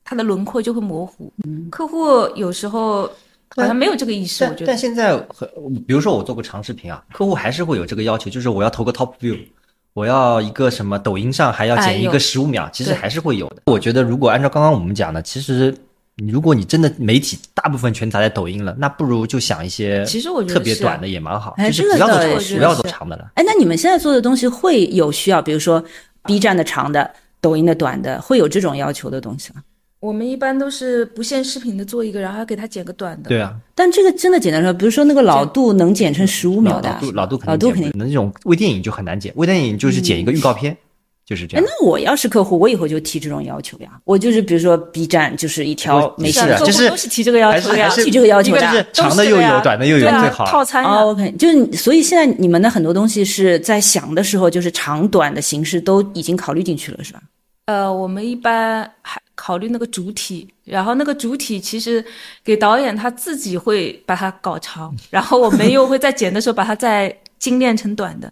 [0.05, 1.31] 它的轮廓就会模糊。
[1.69, 3.01] 客户有时候
[3.53, 4.77] 好像没有这个意识，我觉得但但。
[4.77, 5.47] 现在很，
[5.85, 9.37] 比如说我做个长视频啊，客户还是会有这个要求，就是我要投个 top view，
[9.93, 13.63] 我要一个什么抖音上还要剪一个十五秒，其实还是会有的。
[13.65, 15.77] 我觉得如果按照刚刚我们讲的，其实你
[16.25, 23.31] 如果你真的媒体大部分全砸在抖音了，那不如就想一些其实我觉得特别短的也蛮好，哎就是不要做长不要做长的了。
[23.35, 25.83] 哎，那你们现在做的东西会有需要，比如说
[26.23, 29.61] B 站的长的，抖音的短的，会有这种要求的东西吗？
[29.99, 33.29] 我们一般都是不限视频的做一个，然后给他剪个短的。
[33.29, 38.07] 对啊，但这个真的简单说，比如说那个老杜能剪成十五秒的啊，老杜老杜肯老杜肯定定剪。
[38.07, 40.77] 那种微电影就很难剪，微电影就是剪一个预告片，
[41.27, 41.69] 就是这哎，样。
[41.69, 43.89] 那我要是客户，我以后就提这种要求呀。
[44.05, 50.45] 我就是比如说 B 站就是一条我没客户是啊就是都是提这个要求的呀提这个要求的就是都长的又有，短的又有对啊最好。
[50.45, 57.21] 套餐，OK，就是你所以现在你们的很多东西是在想的时候，就是长短的形式都已经考虑进去了，是吧？
[57.65, 62.01] 呃，我们一般还考虑那个主体，然后那个主体其实
[62.41, 68.31] 给导演他自己会把它搞长，然后我们又会在剪的时候把它再精炼成短的。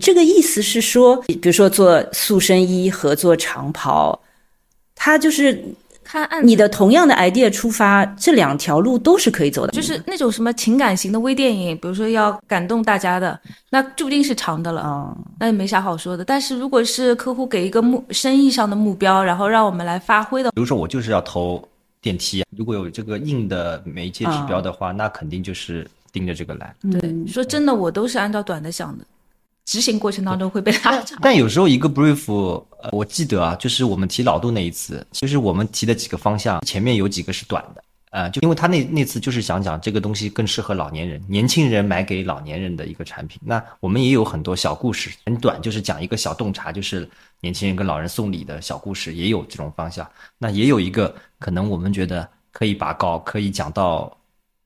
[0.00, 4.18] 这个意思是说，比如说做塑身衣和做长袍，
[4.94, 5.62] 它就是
[6.02, 9.72] 看按你的同样的 idea 出发，这两条路都是可以走的。
[9.72, 13.38] 就是那种什么情感型的微电影，比如说要感动大家的，
[13.70, 14.80] 那注定是长的了。
[14.80, 16.24] 啊、那也没啥好说的。
[16.24, 21.62] 但是如果是客户给一个目生意上的目标，然后让我们来发挥的，比如说我就是要投
[22.00, 26.74] 电梯，如果有这个硬的媒介指标的话，那肯定就是盯着这个来。
[26.90, 29.04] 对，说真的，我都是按照短的想的，
[29.72, 31.18] 执行过程当中会被拉长。
[31.22, 32.30] 但有时候一个 brief，
[32.82, 43.40] 呃，我记得啊，就是我们提老杜那一次，就是我们提的几个方向，前面有几个是短的，呃，就因为他那那次就是想讲这个东西更适合老年人，年轻人买给老年人的一个产品。
[43.42, 47.08] 那我们也有很多小故事，很短，就是讲一个小洞察，就是
[47.40, 50.06] 年轻人跟老人送礼的小故事，也有这种方向。
[50.36, 54.14] 那也有一个可能我们觉得可以拔高，可以讲到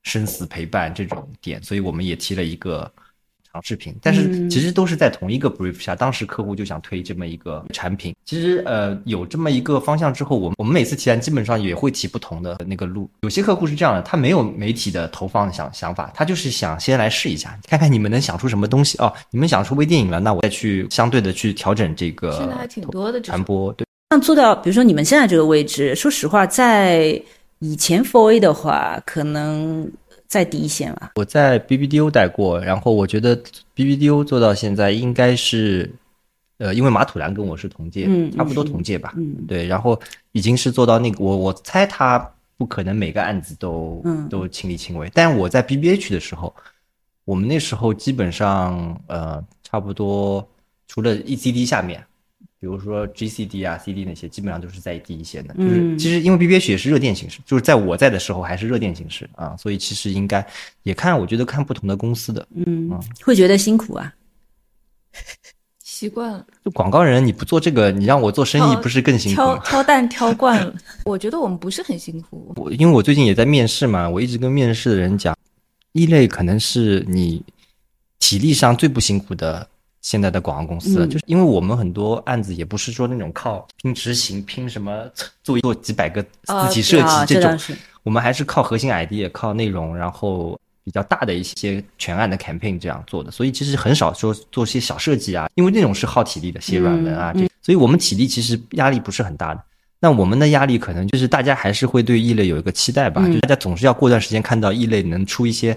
[0.02, 2.92] 生死陪伴这种点，所以我们也提了一个
[3.56, 8.14] 长视频，但是其实都是在同一个 brief 下，当时客户就想推这么一个产品。
[8.26, 13.08] 其实呃有这么一个方向之后，我们我们每次提案基本上也会提不同的那个路。
[13.22, 19.10] 有些客户是这样的，他没有媒体的投放想想法，他就是想先来试一下，看看你们能想出什么东西哦。
[19.30, 23.18] 你们想出微电影了，那我再去相对的去调整这个现在还挺多的。
[23.22, 23.72] 传播。
[23.72, 27.18] 对，像做到，比如说你们现在这个位置，说实话，在
[27.60, 29.90] 以前 FOA 的话，可能
[30.28, 31.12] 在第一线吧。
[31.16, 33.36] 我在 BBDO 待过，然后我觉得
[33.74, 35.90] BBDO 做到现在应该是，
[36.58, 40.00] 呃，因为马土兰跟我是同届，嗯差不多嗯同届吧，嗯对，然后
[40.32, 42.18] 已经是做到那个，我我猜他
[42.56, 46.54] 不可能每个案子都、嗯都亲力亲为，但我在 BBH 的时候，
[47.24, 50.46] 我们那时候基本上呃差不多
[50.88, 52.04] 除了 ECD 下面。
[52.66, 55.54] 比如说 GCD 啊、CD 那些，基本上都是在第一线的。
[55.54, 60.44] 就是嗯其实因为 BBH 也是热电形式，就是在我在的时候还是热电形式啊，所以其实应该
[60.82, 62.44] 也看，我觉得看不同的公司的。
[62.56, 62.90] 嗯，
[63.22, 64.12] 会觉得辛苦啊。
[65.84, 69.58] 习惯了，就广告人，你不做这个，你让我做生意不是更辛苦挑？
[69.62, 70.74] 挑担挑惯了。
[71.04, 75.38] 我觉得我们不是很辛苦，我因为我最近也在面试嘛，我一直跟面试的人讲，
[75.92, 77.40] 一类可能是你
[78.18, 79.66] 体力上最不辛苦的
[80.06, 85.04] 现在的广告公司了，嗯就是因为我们很多案子也不是说那种靠拼执行、拼什么
[85.42, 87.76] 做做几百个啊字体设啊计这种。
[88.04, 99.60] 我们还是靠核心 idea、靠内容，然后比较大的一些全案的 campaign 这样做的，所以其实很少说做些小设计啊，因为那种是耗体力的，写软文啊，嗯这，所以我们体力其实压力不是很大的。
[99.98, 105.76] 那我们的压力可能就是大家还是会对异类有一个期待吧，嗯就大家总是要过段时间看到异类能出一些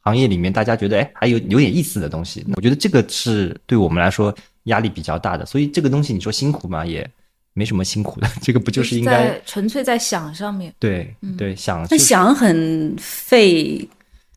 [0.00, 2.44] 行业里面大家觉得哎还有有点意思的东西。
[2.56, 4.34] 我觉得这个是对我们来说
[4.64, 7.08] 压力比较大的，所以这个东西你说辛苦嘛，也
[7.54, 10.72] 没什么辛苦的， 这个不就是应该在纯粹在想上面。
[10.78, 13.88] 对嗯对想那就是想很费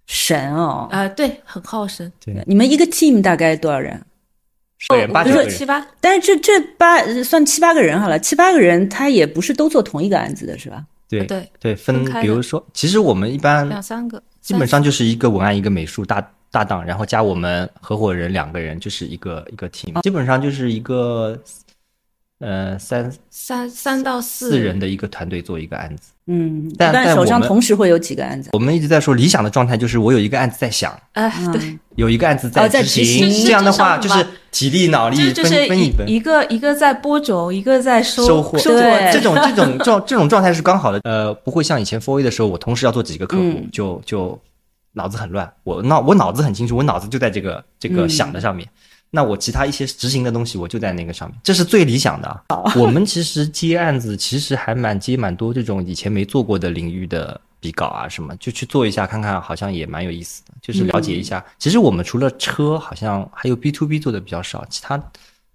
[0.07, 0.87] 神哦。
[0.91, 2.11] 啊、对，很耗神。
[2.23, 4.01] 对你们一个 team 大概多少人？
[4.79, 10.83] 十个人八九个人，七八，但是这这八算七八个人好了，七八个人他也不是都做同一个案子的是吧？
[11.07, 21.35] 对对，对分分开，比如说，其实我们一般两三个，基本上就是一个文案一个美术搭搭档，然后加我们合伙人两个人，就是一个一个 team，基本上就是一个
[22.43, 26.11] 呃三三三到四四人的一个团队做一个案子。
[26.25, 28.49] 嗯，但手上同时会有几个案子？
[28.53, 36.07] 我们一直在说理想的状态就是我有一个案子在想，哎，嗯对，有一个案子哦在执执行这样的话就是是体力脑力分分一分。
[36.07, 44.39] 一个一个在播种，一个在收收获，收对这种这种 状这种状态是刚好的，呃，不会像以前 for a 的时候，我同时要做几个客户，嗯就就
[44.93, 45.51] 脑子很乱。
[45.65, 48.65] 我脑我脑子很清楚，我脑子就在这个这个嗯想的上面。
[49.15, 52.73] 那我其他一些执行的东西，我就在那个上面，这是最理想的啊。
[52.75, 61.45] 我们其实接案子，其实还蛮接蛮多这种以前没做过的领域的比稿啊什么，就去做一下看看，好像也蛮有意思的，就是了解一下。
[61.59, 64.99] 其实我们除了车，好像还有 B to B 做的比较少，其他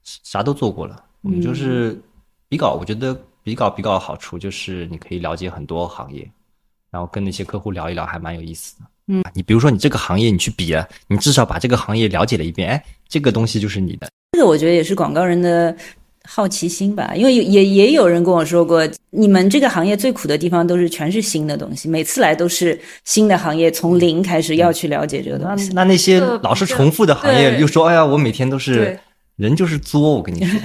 [0.05, 1.05] 啥都做过了。
[1.23, 2.01] 我们就是
[2.49, 6.31] 比稿，我觉得比稿比稿的好处就是你可以了解很多行业，
[6.93, 8.85] 然后跟那些客户聊一聊，还蛮有意思的。
[9.09, 14.09] 嗯，你比如说你这个行业你去比了，你至少把这个行业了解了一遍，哎，这个东西就是你的。
[14.33, 15.75] 这个我觉得也是广告人的
[16.25, 25.73] 好奇心吧，因为有也也有人跟我说过，你们这个行业最苦的地方都是全是新的东西，每次来都是新的行业，从零开始要去了解这个东西。
[25.73, 29.01] 那那些老是重复的行业，又说哎呀，我每天都是
[29.37, 30.61] 人就是作，我跟你说，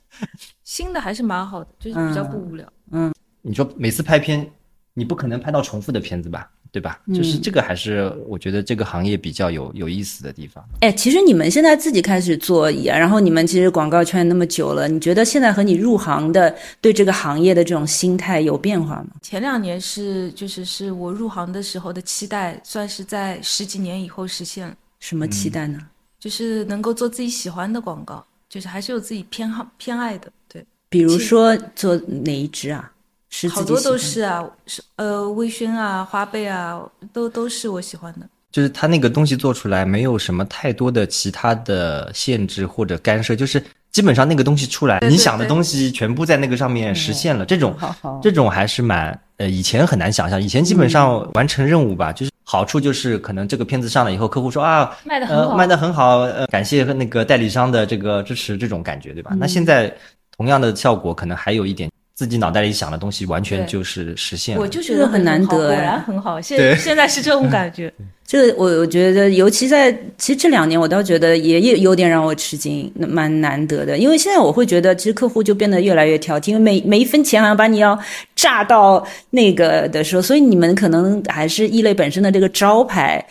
[0.62, 2.70] 新的还是蛮好的，就是比较不无聊。
[2.92, 4.46] 嗯你说每次拍片，
[4.92, 6.50] 你不可能拍到重复的片子吧？
[6.70, 7.00] 对吧？
[7.14, 10.64] 就是这个还是我觉得这个行业比较有有意思的地方。
[10.80, 19.08] 哎，其实你们现在自己开始做也，然后你们其实广告圈那么久了，你觉得现在和你入行的对这个行业的这种心态有变化吗？
[19.22, 25.78] 前两年是就是是我入行的时候的期待，算是在十几年以后实现了，什么期待呢？
[26.20, 30.30] 就是能够做自己喜欢的广告，就是还是有自己偏好偏爱的。
[30.48, 32.90] 对，比如说做哪一支啊？
[33.30, 36.80] 是好多都是啊，是呃微醺啊、花呗啊，
[37.12, 38.26] 都都是我喜欢的。
[38.50, 43.62] 就是它那个东西做出来没有什么太多的其他的限制或者干涉，就是
[43.92, 47.44] 基本上那个东西出来，对对你想的东西全部在那个上面实现了。
[47.44, 47.76] 这种
[48.22, 59.32] 这种还是蛮呃，以前很难想象，以前基本上完成任务吧，就是好处就是可能这个片子上了以后，客户说啊，卖的很好呃，卖得很好，呃，感谢那个代理商的这个支持，这种感觉，对吧？
[59.38, 59.94] 那现在
[60.36, 64.60] 同样的效果，可能还有一点自己脑袋里想的东西，完全就是实现了。
[64.60, 66.40] 我就觉得很难得果然很好。
[66.40, 67.92] 现对现在是这种感觉。
[68.26, 73.96] 这个我我觉得，尤其在其实这两年，我倒觉得也也有点让我吃惊，那蛮难得的。
[73.96, 77.96] 因为现在我会觉得，其实客户就变得越来越挑剔，因为每每一分钱好像把你要
[78.34, 83.24] 炸到那个的时候，所以你们可能还是异类本身的这个招牌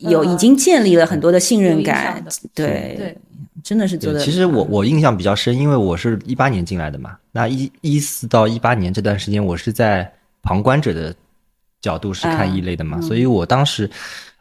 [0.00, 2.22] 有、嗯已经建立了很多的信任感
[2.54, 3.16] 对，
[3.62, 4.20] 真的是做的。
[4.20, 7.16] 其实我我印象比较深，因为我是一八年进来的嘛。
[7.32, 10.10] 那一一四到一八年这段时间，我是在
[10.42, 11.14] 旁观者的
[11.80, 13.90] 角度是看异类的嘛，所以我当时，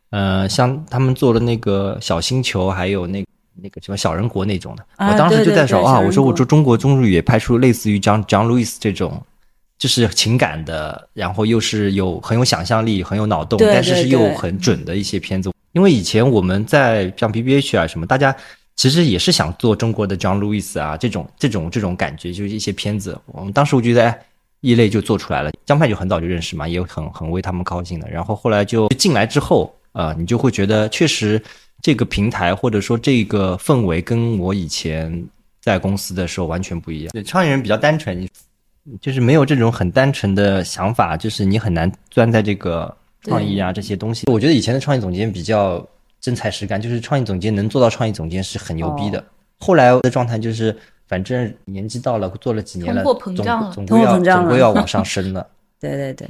[0.10, 3.26] 呃，像他们做的那个小星球，还有那
[3.56, 9.22] 那个什么小人国那种的，啊我当时就在说啊，我说我说中国中日也拍出类似于张张路易斯这种。
[9.80, 15.52] 就是情感的，然后又是有很有想象力、很有脑洞，对但是是又很准的一些片子。
[15.74, 18.36] 因为以前我们在像 B B H 啊什么，大家
[18.78, 23.20] 其实也是想做中国的 John Lewis 啊这种这种这种感觉，就是一些片子。
[23.26, 24.20] 我们当时我觉得，哎，
[24.62, 25.52] 异类就做出来了。
[25.66, 28.08] 江派就很早就认识嘛，也很很为他们高兴的。
[28.10, 31.42] 然后后来就进来之后，呃，你就会觉得确实
[31.82, 35.28] 这个平台或者说这个氛围跟我以前
[35.60, 37.12] 在公司的时候完全不一样。
[37.14, 38.30] 对，创业人比较单纯，你
[39.02, 44.28] 就是没有这种很单纯的想法，就是你很难钻在这个创意啊这些东西。
[44.32, 45.84] 我觉得以前的创意总监比较
[46.20, 49.24] 真才实干，就是创意总监能做到创意总监是很牛逼的。
[49.60, 50.76] 后来的状态就是，
[51.08, 55.48] 反正年纪到了，做了几年了，通货膨胀了通总总归要货膨胀了总归要往上升了。
[55.80, 56.28] 对对对。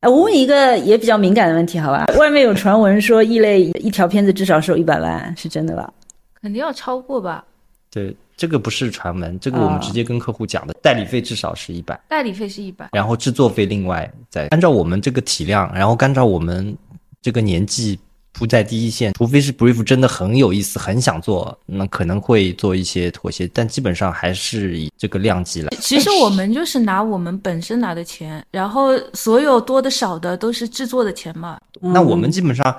[0.00, 2.06] 哎，我问一个也比较敏感的问题，好吧？
[2.16, 5.92] 外面有传闻说异类一条片子至少收一百万，是真的吧？
[6.40, 7.44] 肯定要超过吧？
[7.90, 11.98] 对，这个不是传闻，这个我们啊直接跟客户讲的，代理费至少是一百。
[12.06, 16.76] 代理费是一百，然后制作费另外再按照我们这个体量，然后按照我们
[17.20, 17.98] 这个年纪
[18.38, 25.68] 扑在第一线，除非是 brief 真的很有意思，很想做，那可能会做一些妥协，但基本上还是以这个量级来。
[25.80, 31.58] 其实我们就是拿我们本身拿的钱，然后所有多的少的都是制作的钱嘛。
[31.80, 32.72] 那我们基本上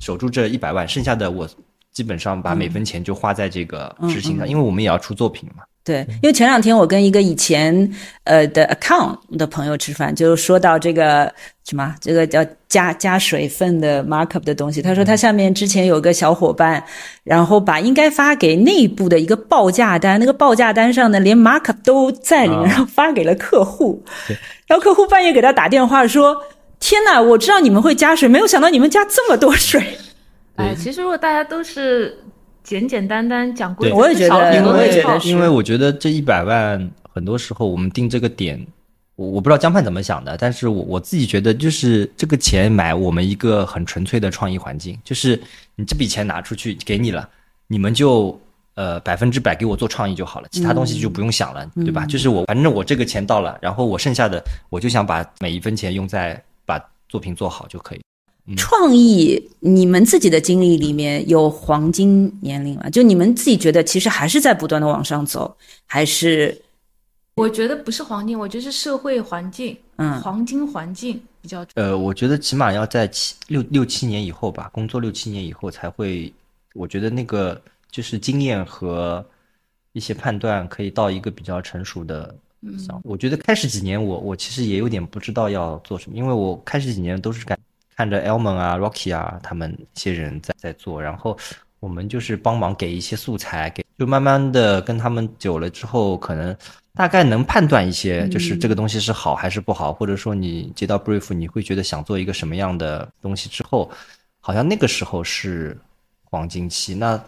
[0.00, 1.48] 守住这一百万，剩下的我
[1.90, 5.64] 基本上把每分钱就花在这个执行上，因为我们也要出作品嘛。
[5.84, 7.92] 对，因为前两天我跟一个以前
[8.24, 11.30] 呃的 account 的朋友吃饭，就说到这个
[11.68, 14.80] 什么，这个叫加加水分的 markup 的东西。
[14.80, 16.82] 他说他下面之前有个小伙伴，
[17.22, 24.02] 然后把应该发给内部的一个报价单，那个报价单上呢连 markup 都在里面，然后发给了客户，
[24.66, 26.34] 然后客户半夜给他打电话说
[26.80, 29.98] ：“天呐，我知道你们会加水，没有想到你们加这么多水。”
[30.56, 32.16] 哎，其实如果大家都是。
[32.64, 38.66] 简简单单讲规则，我也觉得，因为因为我觉得这一百万很多时候我们定这个点，
[39.16, 45.40] 我我不知道江畔怎么想的，但是我我自己觉得就是这个钱买我们一个很纯粹的创意环境，就是
[45.76, 47.28] 你这笔钱拿出去给你了，
[47.68, 48.40] 你们就
[48.74, 52.06] 呃百分之百给我做创意就好了，其他东西就不用想了，对吧？
[52.06, 58.00] 就是我反正我这个钱到了，然后我剩下的我就想把每一分钱用在把作品做好就可以。
[58.56, 62.90] 创意，你们自己的经历里面有黄金年龄吗？
[62.90, 66.60] 就你们自己觉得，其实还是在不断的往上走，还是？
[67.36, 71.66] 我觉得不是黄金，我觉得是社会环境，嗯，黄金环境比较。
[71.74, 76.32] 呃，我觉得起码要在七六六七年以后吧，工作六七年以后才会，
[76.74, 79.24] 我觉得那个就是经验和
[79.94, 82.32] 一些判断可以到一个比较成熟的。
[82.60, 87.58] 嗯，我觉得开始几年，我我其实也有点不知道要做什么，因为我开始几年都是干。
[87.96, 91.36] 看着 Elmon 啊、Rocky 啊，他们一些人在在做，然后
[91.80, 96.56] 我们就是帮忙给一些素材，给就慢慢的跟他们久了之后，可能
[96.94, 103.90] 大概能判断一些，就是这个东西是好还是不好，或者说你接到 brief，你会觉得想做一个什么样的东西之后，
[104.40, 105.76] 好像那个时候是
[106.24, 106.94] 黄金期。
[106.94, 107.22] 那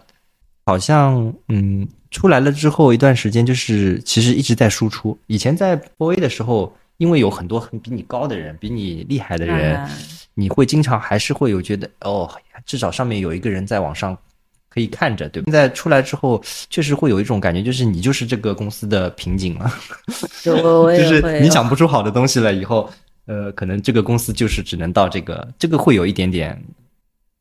[0.65, 5.17] 好像嗯，出来了之后一段时间，就是其实一直在输出。
[5.27, 9.89] 以前在 BOA 的时候，因为有很多很比你高的人，比你厉害的人。
[10.39, 12.31] 你会经常还是会有觉得哦，
[12.63, 14.15] 至少上面有一个人在网上
[14.69, 15.45] 可以看着，对吧？
[15.47, 19.73] 现在出来之后，确实会有一种感觉，就是你就是这个公司的瓶颈了，
[20.45, 20.55] 就
[21.03, 22.53] 是你想不出好的东西了。
[22.53, 22.87] 以后，
[23.25, 26.63] 呃，可能这个公司就是只能到这个，这个会有一点点，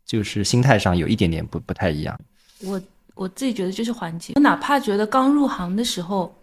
[0.06, 2.18] 就是心态上有一点点不不太一样。
[2.62, 2.80] 我
[3.14, 6.34] 我自己觉得就是环境，我哪怕觉得刚入行的时候，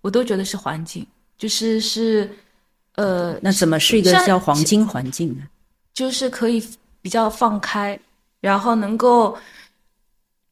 [0.00, 2.30] 我都觉得是环境，就是是，
[2.94, 5.42] 呃，那怎么是一个叫黄金环境呢？
[5.92, 6.62] 就是可以
[7.02, 7.98] 比较放开，
[8.40, 9.36] 然后能够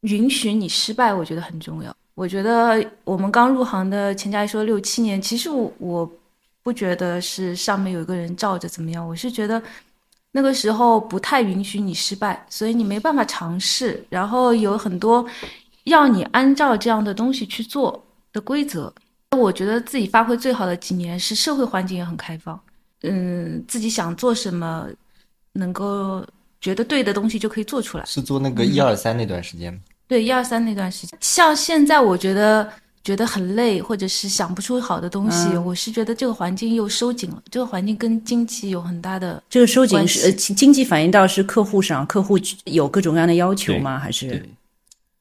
[0.01, 1.95] 允许你失败，我觉得很重要。
[2.15, 6.11] 我觉得我们刚入行的钱嘉怡说六七年，其实我我
[6.61, 9.61] 不觉得是上面有一个人罩着怎么样，我是觉得
[10.31, 15.25] 那个时候不太允许你失败，所以你没办法尝试，然后有很多
[15.85, 18.93] 要你按照这样的东西去做的规则。
[19.37, 22.59] 我觉得自己发挥最好的几年是社会环境也很开放，
[23.03, 24.87] 嗯，自己想做什么。
[25.59, 26.25] 能够
[26.59, 29.79] 觉得对的东西就可以做出来，是做那个一二三那段时间吗？
[30.07, 32.67] 对，一二三那段时间，像现在我觉得
[33.03, 37.43] 觉得很累，或者是想不出好的东西，我是觉得这个环境又收紧了。
[37.51, 43.99] 这个环境跟经济有很大的这个收紧是呃经济反映到是客户上，客户有各种各样的要求吗？
[43.99, 44.49] 还是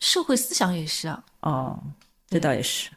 [0.00, 1.22] 社会思想也是啊？
[1.42, 1.78] 哦，
[2.30, 2.88] 这倒也是。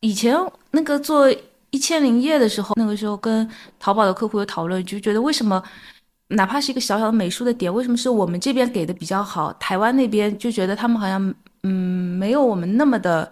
[0.00, 0.36] 以前
[0.70, 1.34] 那个做
[1.70, 3.48] 一千零夜的时候，那个时候跟
[3.80, 5.62] 淘宝的客户有讨论，就觉得为什么？
[6.28, 9.52] 哪怕是一个小小的美术的点，为什么是我们这边给的比较好？
[9.54, 13.30] 台湾那边就觉得他们好像嗯没有我们那么的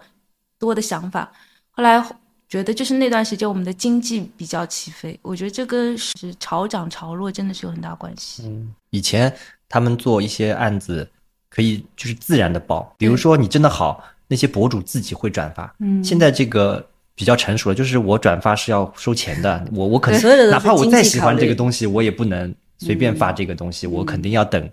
[0.57, 1.29] 多的想法。
[1.71, 2.01] 后来
[2.47, 8.43] 觉得就是那段时间我们的经济比较起飞，我觉得这跟是潮涨潮落真的是有很大关系。
[8.45, 9.33] 嗯，以前
[9.67, 11.05] 他们做一些案子
[11.49, 15.75] 可以就是自然的爆，比如说你真的好，那些博主自己会转发。
[15.79, 22.55] 嗯，现在这个比较成熟了，就是我转发是要收钱的，我我可能哪怕我再喜欢这个东西，我也不能。
[22.77, 24.69] 随便发这个东西，我肯定要等，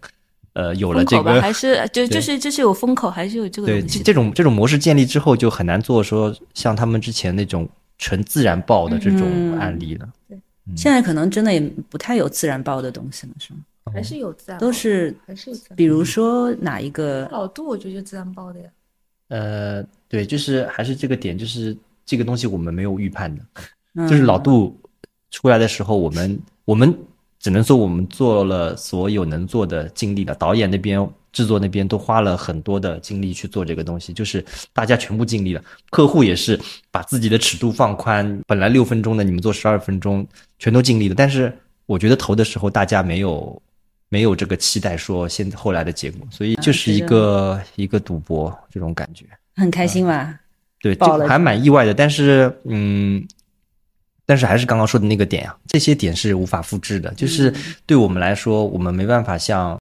[0.55, 10.09] 呃，有了这个还是就 就是就是有风口，还是有这个对这种这种模式建立之后，就很难做说像他们之前那种纯自然爆的这种案例了。
[10.29, 10.39] 对，
[10.77, 13.61] 现在可能真的也不太有自然爆的东西了，是吗？
[13.93, 15.77] 还是有自然，都是还是有自然。
[15.77, 18.67] 比如说哪一个老杜，我觉得就自然爆的呀。
[19.29, 24.79] 呃，对，就是还是这个点，就是这个东西我们没有预判的，就是老杜
[25.31, 26.95] 出来的时候，我们我们。
[27.43, 35.61] 只能说我们做了所有能做的尽力了，导演那边、制作那边都花了很多的精力去做这个东西，就是大家全部尽力了。
[35.91, 36.59] 客户也是
[36.93, 40.25] 把自己的尺度放宽，本来六分钟的你们做十二分钟，
[40.61, 41.17] 全都尽力了。
[41.17, 41.53] 但是
[41.87, 43.61] 我觉得投的时候大家没有
[44.09, 49.25] 没有这个期待说现在后来的结果，所以就是一个、一个赌博这种感觉。
[49.57, 50.39] 很开心吧？
[50.81, 53.27] 对，这爆了个还蛮意外的，但是嗯，
[54.33, 57.55] 但是还是刚刚说的那个点呀、这些点是无法复制的，就是嗯
[57.85, 59.79] 对我们来说，我们没办法像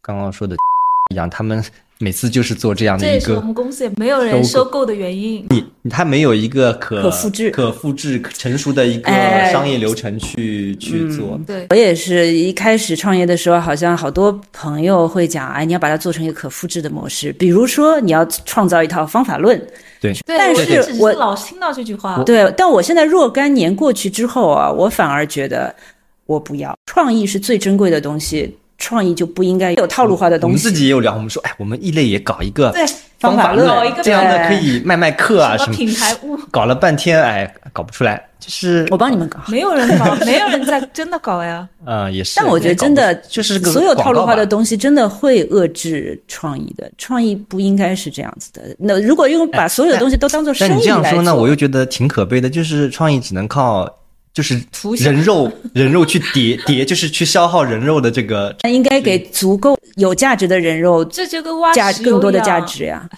[0.00, 0.56] 刚刚说的
[1.12, 1.62] 一样，他们
[1.98, 5.46] 每次就是做这样的一个这也是我们公司也没有人收购的原因。
[5.82, 11.38] 你他没有一个可可复制可复制、可成熟的一个哎商业流程去、去做。
[11.46, 19.62] 对，我也是一开始创业的时候，好像好多朋友会讲，哎，你要把它做成一个可复制的模式，比如说你要创造一套方法论。
[20.02, 22.20] 对，但是我一直我老是听到这句话。
[22.24, 25.74] 对，但我现在若干年过去之后啊，我反而觉得
[26.26, 30.58] 我不要，创意是最珍贵的东西，创意就不应该有套路化的东西我们。
[30.60, 32.84] 自己也有聊，我们说，哎，我们异类也搞一个对
[33.20, 35.72] 方法论，一个这样的可以卖卖课啊什么。
[35.72, 39.38] 品牌物，搞了半天，哎，搞不出来，就是我帮你们搞。
[39.46, 41.68] 没有人搞， 没有人在真的搞呀。
[41.86, 42.34] 嗯，也是。
[42.34, 48.62] 但我觉得真的就是所有套路化的东西真的会遏制创意的，创意不应该是这样子的。
[48.76, 53.88] 那如果用把所有的东西都当做生意但你这样说呢，我又觉得挺可悲的，就是创意只能靠
[54.32, 54.60] 就是
[54.98, 58.54] 人肉 人肉去叠叠，就是去消耗人肉的这个。
[58.62, 63.08] 那应该给足够有价值的人肉这就跟挖价石油一样更多的价，值呀。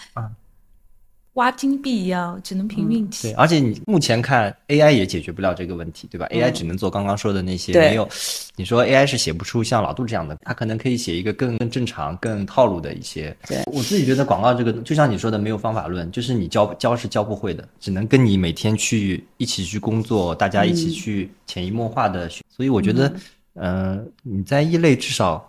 [1.35, 3.33] 挖金币一样，只能凭运对，气。
[3.33, 8.07] 而且你目前看 AI 也解决不了这个问题，对吧、a i 只能做刚刚说的那些，没有
[8.55, 13.35] 你说 AI 是写不出像老杜这样的，他可能可以写一个更更正常、更套路的一些。
[13.47, 22.43] 对我自己觉得广告这个，就像你说的，没有方法论，就是你教教是教不会的，只能跟你每天去一起去工作，大家一起去潜移默化的学。
[22.49, 23.13] 所以我觉得，
[23.55, 25.45] 呃，你在异类至少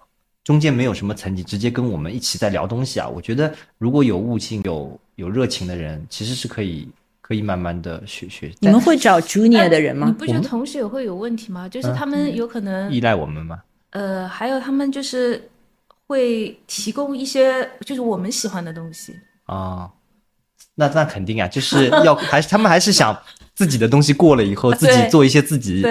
[0.46, 3.08] 中间没有什么层级，直接跟我们一起在聊东西啊。
[3.08, 6.88] 我觉得如果有悟性、有有热情的人，其实是可以
[7.20, 8.52] 可以慢慢的学学。
[8.60, 10.12] 你们会找 junior 的人吗你？
[10.12, 11.68] 不觉得同学也会有问题吗？
[11.68, 13.60] 就是他们有可能但依赖我们吗？
[13.90, 15.50] 呃，还有他们就是
[16.06, 19.18] 会提供一些就是我们喜欢的东西。
[19.46, 19.90] 啊、
[20.76, 23.20] 那那肯定啊，就是要还是他们还是想
[23.56, 25.82] 自己的东西过了以后， 啊自己做一些自己。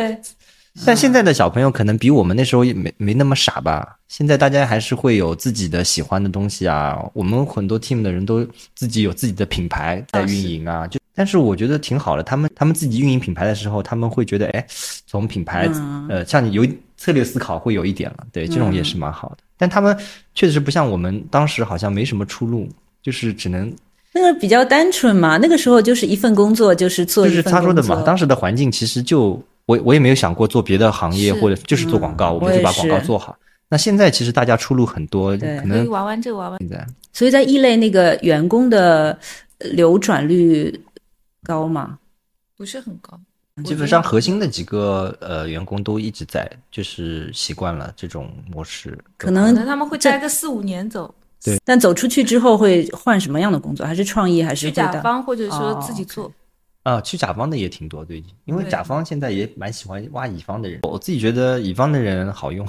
[0.76, 3.98] 对，但现在的小朋友可能比我们那时候也没没那么傻吧？
[4.08, 7.04] 现在大家还是会有自己的喜欢的东西啊。
[7.14, 8.46] 我们很多 team 的人都
[8.76, 12.24] 自己有自己的品牌在运营啊，就但是我觉得挺好的。
[12.24, 14.66] 他们他们自己运营品牌的时候，他们会觉得，哎，
[15.08, 15.70] 从品牌、
[16.10, 16.68] 呃，像你有
[16.98, 19.38] 策略思考会有一点了，对，这种也是蛮好的。
[19.58, 19.98] 但他们
[20.34, 22.68] 确实不像我们当时好像没什么出路，
[23.02, 23.74] 就是只能
[24.14, 33.38] 那个比较单纯嘛，那个时候就是一份工作，就是做就是他说的嘛，当时的环境其实就我我也没有想过做别的行业或者就是做广告，我我们就把广告做好。
[33.68, 36.60] 那现在其实大家出路很多，对可能玩玩这个玩玩。
[36.60, 39.18] 现在所以在异类那个员工的
[39.58, 40.80] 呃流转率
[41.44, 41.98] 高吗？
[42.56, 43.20] 不是很高，
[43.64, 48.98] 基本上核心的几个呃员工都一直在，就是习惯了这种模式。
[49.18, 51.14] 可能可能他们会待个四五年走，
[51.44, 53.86] 对但走出去之后会换什么样的工作？
[53.86, 54.92] 还是创意，还是去甲？
[55.02, 56.32] 方或者说哦自己做。
[56.86, 60.82] 啊，去甲方的也挺多，最近，因为甲方现在也蛮喜欢挖乙方的人。
[60.84, 62.64] 我自己觉得乙方的人好用，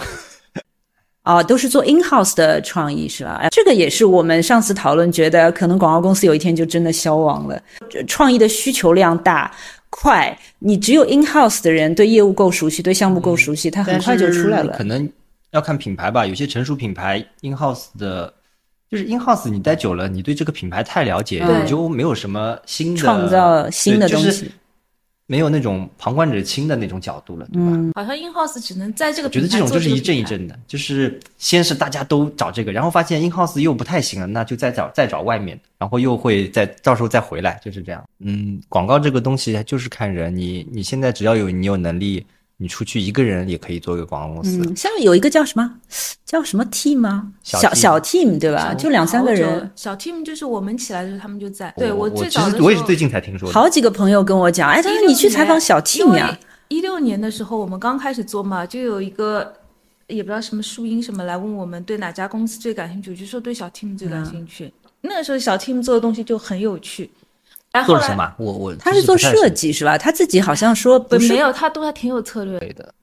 [1.24, 3.38] 哦， 都是做 in house 的创意是吧？
[3.42, 7.62] 哎，这个也是我们上次讨论，觉得可能广告公司有一天就真的消亡了。
[8.08, 9.52] 创意的需求量大。
[9.90, 14.84] 快，你只有 in house 的人对业务够熟悉，对项目够熟悉，他很快就出来了可。
[14.84, 15.08] 能
[15.52, 18.32] 要看品牌吧，有些成熟品牌 in house 的，
[18.91, 24.51] 就是 in house 你待久了，你对这个品牌太了解，你就没有什么新的创造新的对就是东西
[25.28, 27.70] 没有那种旁观者清的那种角度了，对吧？
[27.72, 30.01] 嗯，好像 in house 只能在这个我觉得这种就是一。
[30.01, 38.05] 阵一阵的，就是先是大家都找这个，然后发现 in house 又不太行了，那就再找再找外面，然后又会再到时候再回来，就是这样。
[38.20, 42.24] 嗯，广告这个东西就是看人，你你现在只要有你有能力，
[42.59, 44.59] 你出去一个人也可以做一个广告公司。
[44.59, 45.74] 嗯，像有一个叫什么
[46.24, 47.32] 叫什么 team 吗？
[47.42, 48.74] 小小 team 小 team 对吧？
[48.74, 51.72] 就两三个人，小 team 就是我们起来的时候他们就在。
[51.76, 53.54] 对我最早的时候，其实我也是最近才听说的。
[53.54, 56.38] 好几个朋友跟我讲，哎，他说你去采访小 team 为呀，
[56.68, 59.52] 一六年的时候，我们刚开始做嘛，就有一个
[60.07, 64.72] 也不知道什么树荫什么来问我们对哪家公司最感兴趣，我就说对小 team 最感兴趣。
[65.02, 67.11] 那个时候小 team 做的东西就很有趣。
[67.85, 68.33] 做了什么？
[68.39, 69.99] 我我他是做设设计是吧？
[69.99, 72.74] 他自己好像说不是没有，他都还挺有策略的。
[72.74, 72.95] 的，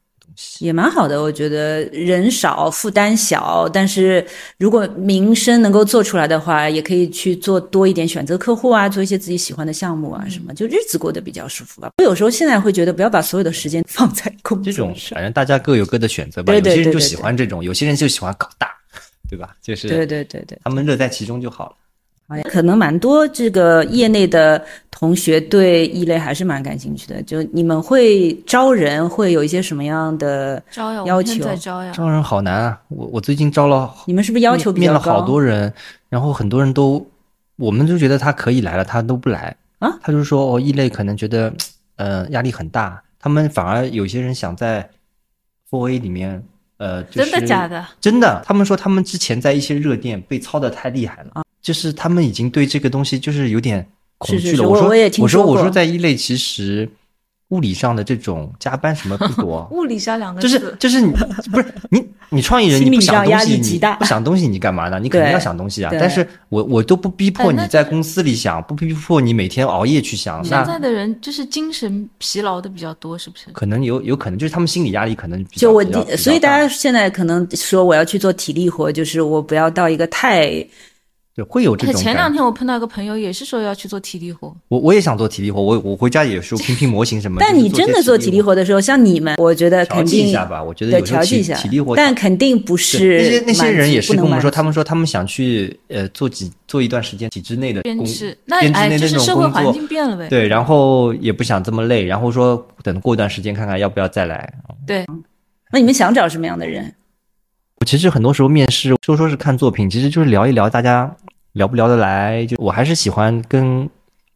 [0.60, 4.26] 也蛮好的，我觉得人少负担小，但是
[4.58, 11.90] 如果名声能够做出来的话，也可以去做多一点选择客户啊，做一些自己喜欢的项目啊，什么就日子过得比较舒服吧。
[12.00, 15.16] 我有时候现在会觉得，不要把所有的时间 放在工作这种上。
[15.16, 16.52] 反正大家各有各的选择吧。
[16.52, 18.72] 对对有些人就喜欢这种，有些人就喜欢搞大，
[19.30, 19.56] 对吧？
[19.62, 21.76] 就是对对对对，他们乐在其中就好了。
[22.28, 27.22] 好呀，可能蛮多这个业内的同学对异类还是蛮感兴趣的。
[27.24, 31.92] 就你们会招人，会有一些什么样的招呀，要求招呀。
[31.94, 32.80] 招人好难啊！
[32.88, 34.92] 我我最近招了你们是不是要求比较高？
[34.94, 35.74] 面了好多人，
[36.08, 37.06] 然后很多人都，
[37.58, 39.92] 我们就觉得他可以来了，他都不来啊。
[40.02, 41.54] 他就说哦，异类可能觉得
[41.98, 44.90] 呃压力很大，他们反而有些人想在
[45.70, 46.42] Four A 里面
[46.78, 47.86] 呃，就是、真的假的？
[48.00, 53.84] 真的，他们说他们之前在一些热店被操的太厉害了，啊就是他们已经对这个东西就是有点
[54.20, 54.42] 恐惧了。
[54.44, 54.90] 是是是我说
[55.20, 56.88] 我说我说在一类其实
[57.50, 61.12] 物理上的这种加班什么不多 物理上两个就，是就是你
[61.52, 65.00] 不是你你创意人你不想东西你力极大不想东西你干嘛呢？
[65.00, 65.92] 你肯定要想东西啊。
[65.94, 73.52] 但是我我都不逼迫你在公司里想，不逼迫你每天熬夜去想，那现在的人就是精神疲劳的比较多，是不是？
[73.54, 75.84] 可能有有可能就是他们心理压力可能比较就我
[76.18, 80.66] 所以大大家现在可能说我要去做体力活，就是我不要到一个太
[81.36, 82.32] 对会有这哎，种前两。
[82.32, 87.38] 天我碰到一个朋友，也是说要去做体力活，我我也想做体力活，我我回家也是拼拼模型什么。
[87.40, 100.28] 但你真的做体体力活的时候，像你们，我觉得肯定剂一下吧，我觉得对有时候体调剂一下体力活，但肯定不是那些那些人也是跟我们说，他们们说他们想去呃做几做一段时间体制内的工编制，那哎就是社会环境变了呗。
[100.30, 104.54] 对，然后也不想这么累，然后说等过一段时间看看要不要再来。
[104.86, 105.06] 对，
[105.72, 106.94] 那你们想找什么样的人？
[107.80, 111.14] 我其实很多时候面试说说是看作品，其实就是聊一聊大家
[111.54, 112.46] 聊不聊得来。
[112.46, 113.90] 就我还是喜欢跟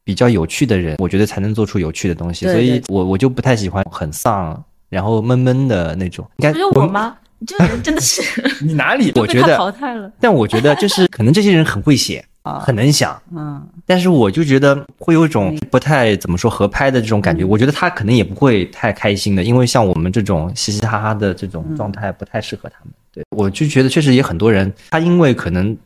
[0.03, 2.45] 比较有趣的人，我觉得才能做出有趣的东西。
[2.45, 6.25] 对所以我我就不太喜欢很丧，然后闷闷的那种。
[6.37, 7.17] 应该不是我吗？
[7.39, 8.21] 你这个人真的是
[8.65, 9.11] 你哪里？
[9.19, 10.11] 我觉得，淘汰了。
[10.19, 13.21] 但我觉得就是可能这些人很会写，啊很能想。
[13.31, 22.93] 嗯，但是我就觉得会有一种不太怎么说合拍的这种感觉，我觉得他可能也不会太开心的，因为像我们这种嘻嘻哈哈的这种状态不太适合他们。
[23.13, 25.77] 对，我就觉得确实也很多人，他因为可能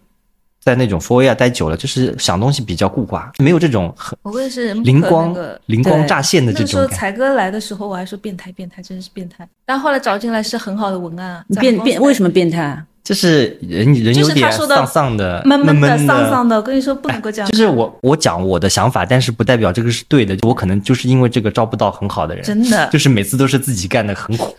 [0.63, 6.77] 在那种 Four A 待久了，就是想东西比较固化，没有这种很我也是灵光、那个灵光乍现的这种感觉。
[6.77, 9.47] 个时候才哥来的时候，我还说变态变态，真是变态。
[9.65, 11.45] 但后来找进来是很好的文案啊。
[11.59, 12.83] 变变为什么么变态？
[13.03, 16.55] 就是人人有就是他点说的丧丧的、闷闷的、的、丧丧的？
[16.55, 17.49] 我跟你说不能够这样。
[17.49, 20.37] 就是我我讲我的想法，但是不代表这个是对的。
[20.47, 24.55] 我可能就是因为这个招不到很好的人，真的就是每次都是自己干的很苦。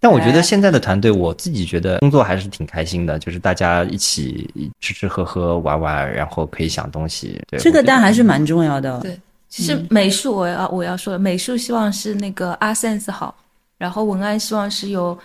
[0.00, 4.48] 但我觉得现在的团队，我自己觉得工作还是挺开心的，就是大家一起
[4.80, 7.38] 吃吃喝喝玩玩，然后可以想东西。
[7.46, 8.98] 对，这个我觉得单还是蛮重要的。
[9.00, 9.20] 对
[9.50, 13.34] 其实美术我要我要说，美术希望是那个 art sense 好，
[13.76, 15.18] 然后文案希望是有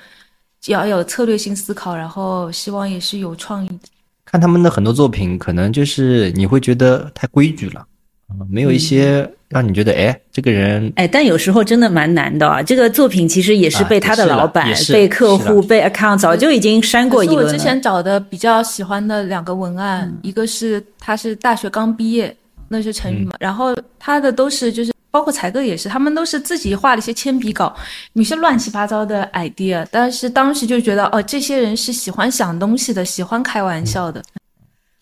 [0.65, 3.88] 要有策略性思考，然后希望也是有创意的。
[4.26, 7.86] 看他们的很多作品，可能就是你会觉得太规矩了，
[8.32, 12.63] 嗯没有一些让你觉得哎，这个人哎，但有时候真的蛮难的啊！
[12.63, 17.49] 这个作品其实也是被他的老板、被客户、被 account 早就已经删过可一轮了。
[17.49, 22.35] 是我之前找的比较喜欢的两个文案，一个是他是大学刚毕业，
[22.67, 27.73] 那是成语嘛，然后他的都是就是包括才哥也是，他们都是自己画了一些铅笔稿，
[28.13, 34.23] 有些乱七八糟的 idea，但是当时就觉得哦，这些人是喜欢想东西的，喜欢开玩笑的，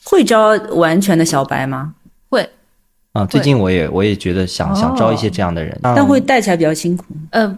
[0.03, 1.93] 会招完全的小白吗？
[3.13, 7.05] 会，啊，最近我也我也觉得想想招一些这样的人，但会带起来比较辛苦。
[7.29, 7.57] 呃，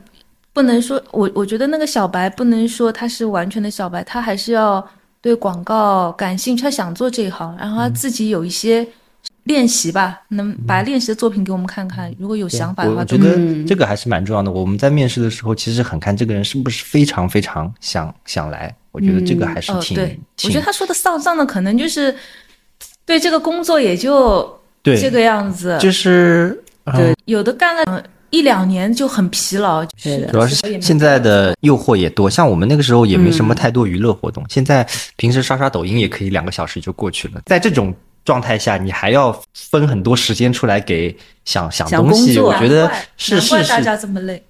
[0.54, 4.86] 不能说我我觉得那个小白不能说他是完全的小白，他还是要
[5.22, 8.86] 对广告感兴趣，他想做这一行，然后他自己有一些
[9.44, 14.52] 练习吧，能把练习的作品给我们看看，如果有想法的话，我我觉得嗯这个还是蛮重要的。
[14.52, 18.76] 我们在面试的时候，其实很看这个人是不是非常非常想想来。
[18.92, 22.16] 我觉得这个还是哦，挺，对，我觉得他说的丧丧的，可能就是
[23.06, 26.64] 对这个工作也就对这个样子，就是
[26.94, 37.42] 对有的干了呃一两年就很疲劳，对的主要是现在的诱惑也多，像我们那个时候也没什么太多娱乐活动，嗯现在平时刷刷抖音也可以两个小时就过去了。
[37.46, 41.16] 在这种状态下，你还要分很多时间出来给
[41.46, 44.44] 想想想东西，我觉得是是是难怪大家这么累。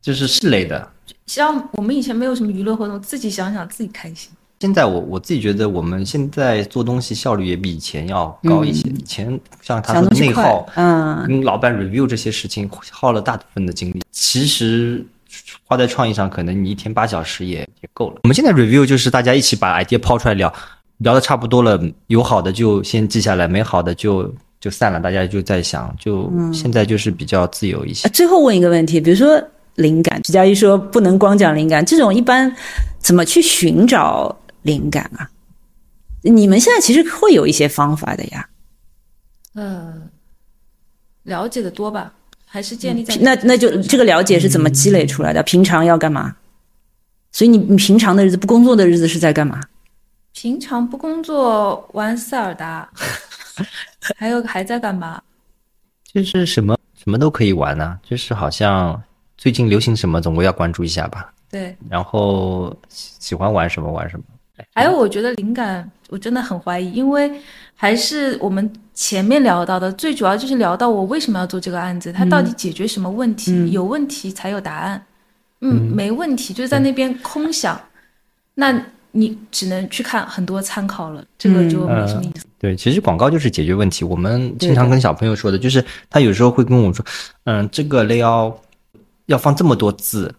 [0.00, 0.88] 就是是累的。
[1.26, 4.30] 像我们以前没有什么娱乐活动，自己想想自己开心。
[4.58, 8.88] 现在我我自己觉得，我们现在做东西效率也比以前要高一些。
[8.88, 15.04] 以前像他说的想东西快内耗，，嗯，跟老板 review 这些事情耗了大部分的精力，其实
[15.66, 18.20] 花在创意上，可能你一天八小时也也够了。
[18.22, 20.50] 我们现在 review 就是大家一起把 idea 抛出来聊，
[20.98, 28.10] 聊的差不多了，有好的就先记下来，没好的就就散了，大家就在想，就现在就是比较自由一些呃。
[28.14, 29.38] 最后问一个问题，比如说
[29.74, 32.50] 灵感，徐佳怡说不能光讲灵感，这种一般
[32.98, 34.34] 怎么去寻找
[34.66, 35.30] 灵感啊？
[36.22, 38.48] 你们现在其实会有一些方法的呀。
[39.54, 39.94] 呃，
[41.22, 42.12] 了解的多吧，
[42.44, 45.42] 还是建立在那那就这个了解是怎么积累出来的？
[45.44, 46.36] 平常要干嘛？
[47.32, 49.60] 所以你你平常的日子不工作的日子是在干嘛？
[50.32, 52.90] 平常不工作玩塞尔达，
[54.18, 55.22] 还有还在干嘛？
[56.12, 59.00] 就是什么什么都可以玩呢、就是好像
[59.38, 61.32] 最近流行什么，总归要关注一下吧。
[61.48, 64.24] 对，然后喜喜欢玩什么玩什么。
[64.76, 67.32] 还有我觉得灵感，我真的很怀疑，因为
[67.74, 73.52] 还是我们前面聊到的，最主要就是聊到我为什么要做这个案子，它到底解决什么问题？
[73.52, 75.02] 嗯有问题才有答案，
[75.62, 77.80] 嗯，没问题就是在那边空想，
[78.52, 78.78] 那
[79.12, 82.44] 你只能去看很多参考了，这个就没什么意思。
[82.58, 84.04] 对，其实广告就是解决问题。
[84.04, 87.02] 我们经常跟小朋友说的，就是他有时候会跟我说，
[87.44, 88.54] 嗯，这个 layout
[89.24, 90.34] 要放这么多字，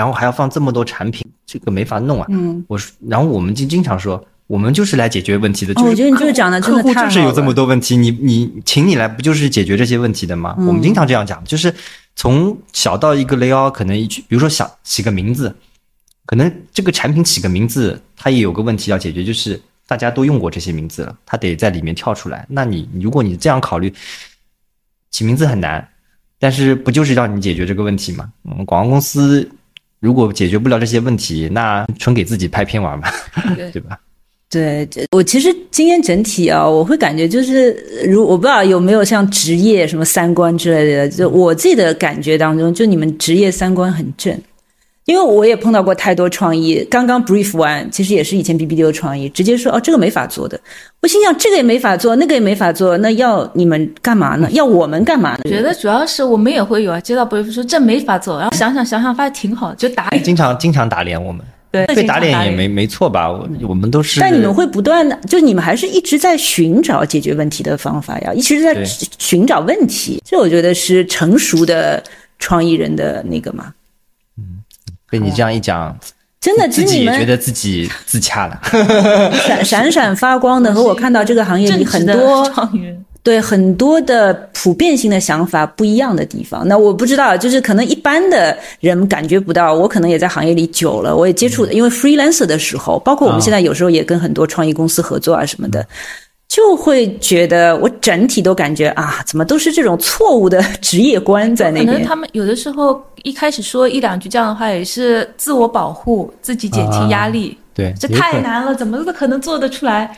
[0.00, 2.26] 然后还要放这么多产品，这个没法弄啊。
[2.30, 5.74] 嗯，我说，然后我们就经常说，我们就是来解决问题的。
[5.74, 10.54] 哦我觉得你就是讲的真的客户太就是有这么多问题，你你请你来不就是解决这些问题的吗？
[10.56, 11.74] 嗯我们经常这样讲，就是
[12.16, 15.54] 从小到一个 layout，可能一句，比如说想起个名字，
[16.24, 22.46] 可能这个产品起个名字，它也有个问题要解决，就是大家都用过这些名字了，它得在里面跳出来。
[22.48, 23.92] 那你如果你这样考虑，
[25.10, 25.86] 起名字很难，
[26.38, 28.32] 但是不就是让你解决这个问题吗？
[28.44, 29.46] 嗯，广告公司
[30.00, 33.12] 如果解决不了这些问题，那纯给自己拍片玩吧，
[33.56, 33.98] 对 对吧？
[34.48, 37.72] 对，这我其实今天整体啊，我会感觉就是，
[38.08, 44.36] 如我不知道有没有像职业什么三观之类的，就我自己的感觉当中，就你们职业三观很正。
[45.10, 50.58] 因为我也碰到过太多创意，刚刚 brief 完，其实也是以前 BBD 的创意，直接说哦这个没法做的。
[51.02, 54.48] 我心想这个也没法做，那个也没法做，那要你们干嘛呢？
[54.52, 55.40] 要我们干嘛呢？
[55.46, 60.22] 我觉得主要是我们也会有啊，接到 brief 说这没法做，然后想想想想发现挺好，就打脸。
[60.22, 63.28] 经常经常打脸我们，对被打脸也没没错吧？
[63.28, 64.20] 我我们都是。
[64.20, 68.80] 但你们会不断的，就你们还是一直在寻找解决问题的方法呀，一直在
[69.18, 70.22] 寻找问题。
[70.24, 72.00] 这我觉得是成熟的
[72.38, 73.72] 创意人的那个嘛。
[75.10, 75.94] 被你这样一讲，
[76.40, 78.60] 真的，其自己实你们也觉得自己自洽了。
[79.44, 82.50] 闪闪闪发光的，和我看到这个行业里很多
[83.22, 86.66] 对很多的普遍性的想法不一样的地方。
[86.66, 95.86] 那我不知道，就是可能一般的人感觉不到，我可能也在行业里久了，我也接触的，因为 freelancer 的时候，包括我们啊现在有时候也跟很多创意公司合作啊什么的。
[96.50, 101.86] 就会觉得我整体都感觉啊，怎么都是这种错误的职业观在那边。
[101.86, 107.56] 可能他们有的时候一开始说一两句这样的话，也是自我保护，自己减轻压力。
[107.72, 108.08] 对，这。
[108.08, 110.10] 太难了，怎么可能做得出来？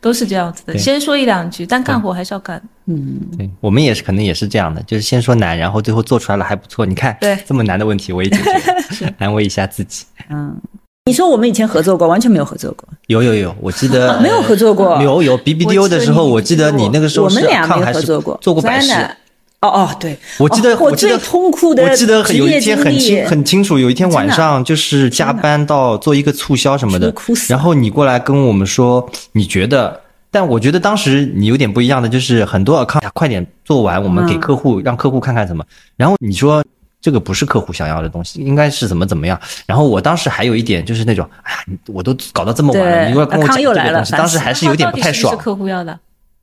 [0.00, 2.62] 都是这样子的，先说一两句，但干活还是要干。
[2.86, 6.86] 嗯对，我们也是，可能也是这样的，就是先说难，然后最后做出来了还不错。
[6.86, 10.06] 你看，对这么难的问题我也解决了， 安慰一下自己。
[10.30, 10.56] 嗯，
[11.10, 15.02] 你说我们以前合作过，完全没有合作过，有有有，我记得没有合作过。
[15.02, 18.92] 有有 BBDO 的时候，我记得你那个时候是我们俩是合作过，做过百事。
[19.60, 27.12] 哦哦，对，我记得哦我我记得最痛苦的我记得有一天很清很清楚，有一天晚上就是加班到做一个促销什么的
[27.48, 30.00] 然后你过来跟我们说，你觉得？
[30.30, 35.64] 但我觉得当时你有点不一样的，就是很多 account 快点做完，我们给嗯客户、让客户看看什么。
[35.96, 36.62] 然后你说
[37.00, 39.40] 这个不是客户想要的东西，应该是怎么怎么样。
[39.66, 45.42] 然后我当时还有一点就是那种，哎呀，我都搞到这么晚了，你又要跟我讲这个东西，当时还是有点不太爽是是。
[45.44, 45.98] 客户要的，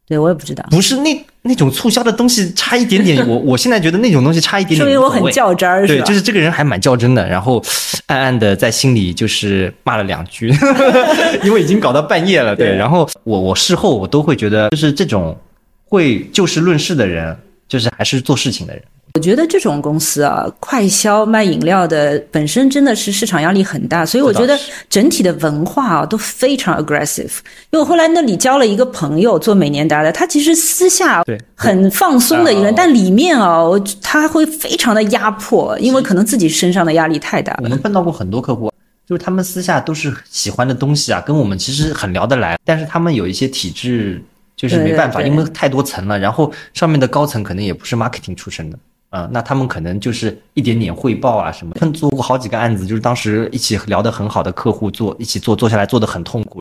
[0.08, 6.06] 对我也不知道，不是那那种促销的东西差一点点， 我我现在觉得那种东西差一点点，说明我很较真儿，对，吧？
[6.06, 7.64] 就是这个人还蛮较真的，然后
[8.08, 10.52] 暗暗的在心里就是骂了两句，
[11.44, 12.56] 因为已经搞到半夜了。
[12.56, 15.38] 对，对然后我我事后我都会觉得，就是这种
[15.86, 17.38] 会就事论事的人，
[17.68, 18.82] 就是还是做事情的人。
[19.18, 24.56] 我觉得这种公司啊，快销卖饮料的本身真的是市场压力很大，所以我觉得
[24.92, 27.40] 整体的文化啊都非常 aggressive。
[27.72, 33.64] 因为我后来那里交了一个朋友做美年达的，他其实私下对很放松的一个人，哦但里面啊，
[34.04, 37.62] 他会非常的压迫，因为可能自己身上的压力太大了。
[37.64, 38.72] 我们碰到过很多客户，
[39.08, 44.22] 就是他们私下都是喜欢的东西啊，跟我们其实很聊得来，但是他们有一些体制
[44.56, 48.78] 就是没办法，对对对因为太多层了，然后上面的高层可能也不是 marketing 出身的。
[49.10, 51.74] 啊、那他们可能就是一点点汇报啊什么。
[51.76, 56.60] 碰做过好几个案子，就是当时一起聊得很好的客户做一起做做下来做得很痛苦，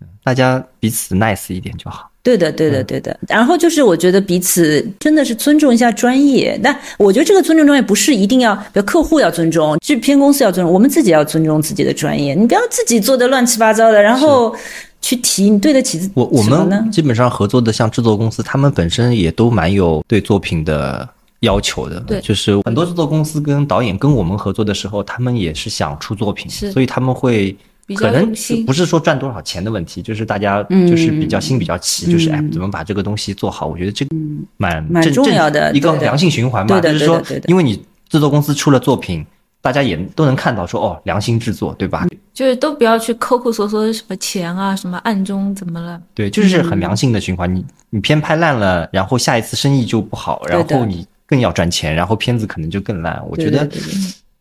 [0.00, 2.10] 嗯大家彼此 nice 一点就好。
[2.22, 3.16] 对的，对的，对的。
[3.28, 6.58] 然后就是，我觉得彼此真的是尊重一下专业。
[6.60, 12.34] 但我觉得这个尊重专业不是一定要，比如客户要尊重，制片公司要尊重，我们自己要尊重自己的专业。
[12.34, 14.52] 你不要自己做的乱七八糟的，然后
[15.00, 16.90] 去提，你对得起自我我什么呢们？
[16.90, 21.08] 基本上合作的像制作公司，他们本身也都蛮有对作品的
[21.40, 22.00] 要求的。
[22.00, 27.56] 对就是很多制作公司跟导演跟我们合作的时候，他们也是想出作品，是所以他们会
[27.94, 28.32] 可能
[28.66, 34.16] 不是说赚多少钱的问题，就是大家嗯就是比较心比较齐，就是哎怎么把这个东西做好，我觉得这个
[34.56, 37.76] 蛮蛮正重要的一个良性循环嘛，就是说因为你
[38.08, 39.24] 制作公司出了作品。
[39.62, 42.06] 大家也都能看到说哦，良心制作，对吧？
[42.32, 46.00] 就是都不要去抠抠搜搜什么钱啊，什么暗中怎么了？
[46.14, 47.52] 对，就是很良性的循环。
[47.52, 53.20] 你你片拍烂了，然后下一次生意就不好，然后你更要赚钱，然后片子可能就更烂。
[53.28, 53.68] 我觉得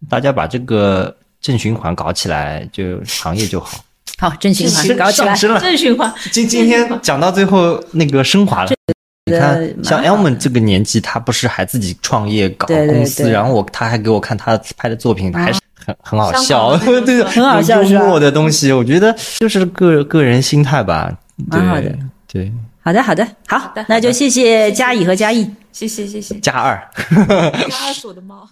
[0.10, 3.84] 大家把这个正循环搞起来，就行业就好。
[4.18, 5.34] 好，正循环搞起来。
[5.34, 5.60] 了。
[5.60, 6.14] 正循环。
[6.32, 8.72] 今今天讲到最后那个升华了。
[9.26, 10.30] 你看，像蛮好的。
[10.30, 13.32] Elman 这个年纪，他不是还自己创业搞公司，对。
[13.32, 16.78] 然后我他还给我看他拍的作品，还是很很好笑。
[17.04, 21.12] 对，很好笑幽默的东西，我觉得就是个个人心态吧，
[21.50, 21.92] 对蛮好的。
[22.28, 22.52] 对，
[22.86, 25.52] 好的，好的，好的，那就谢谢佳乙和嘉义。
[25.72, 26.78] 谢谢谢谢，加二。
[27.68, 28.48] 加二是我的猫。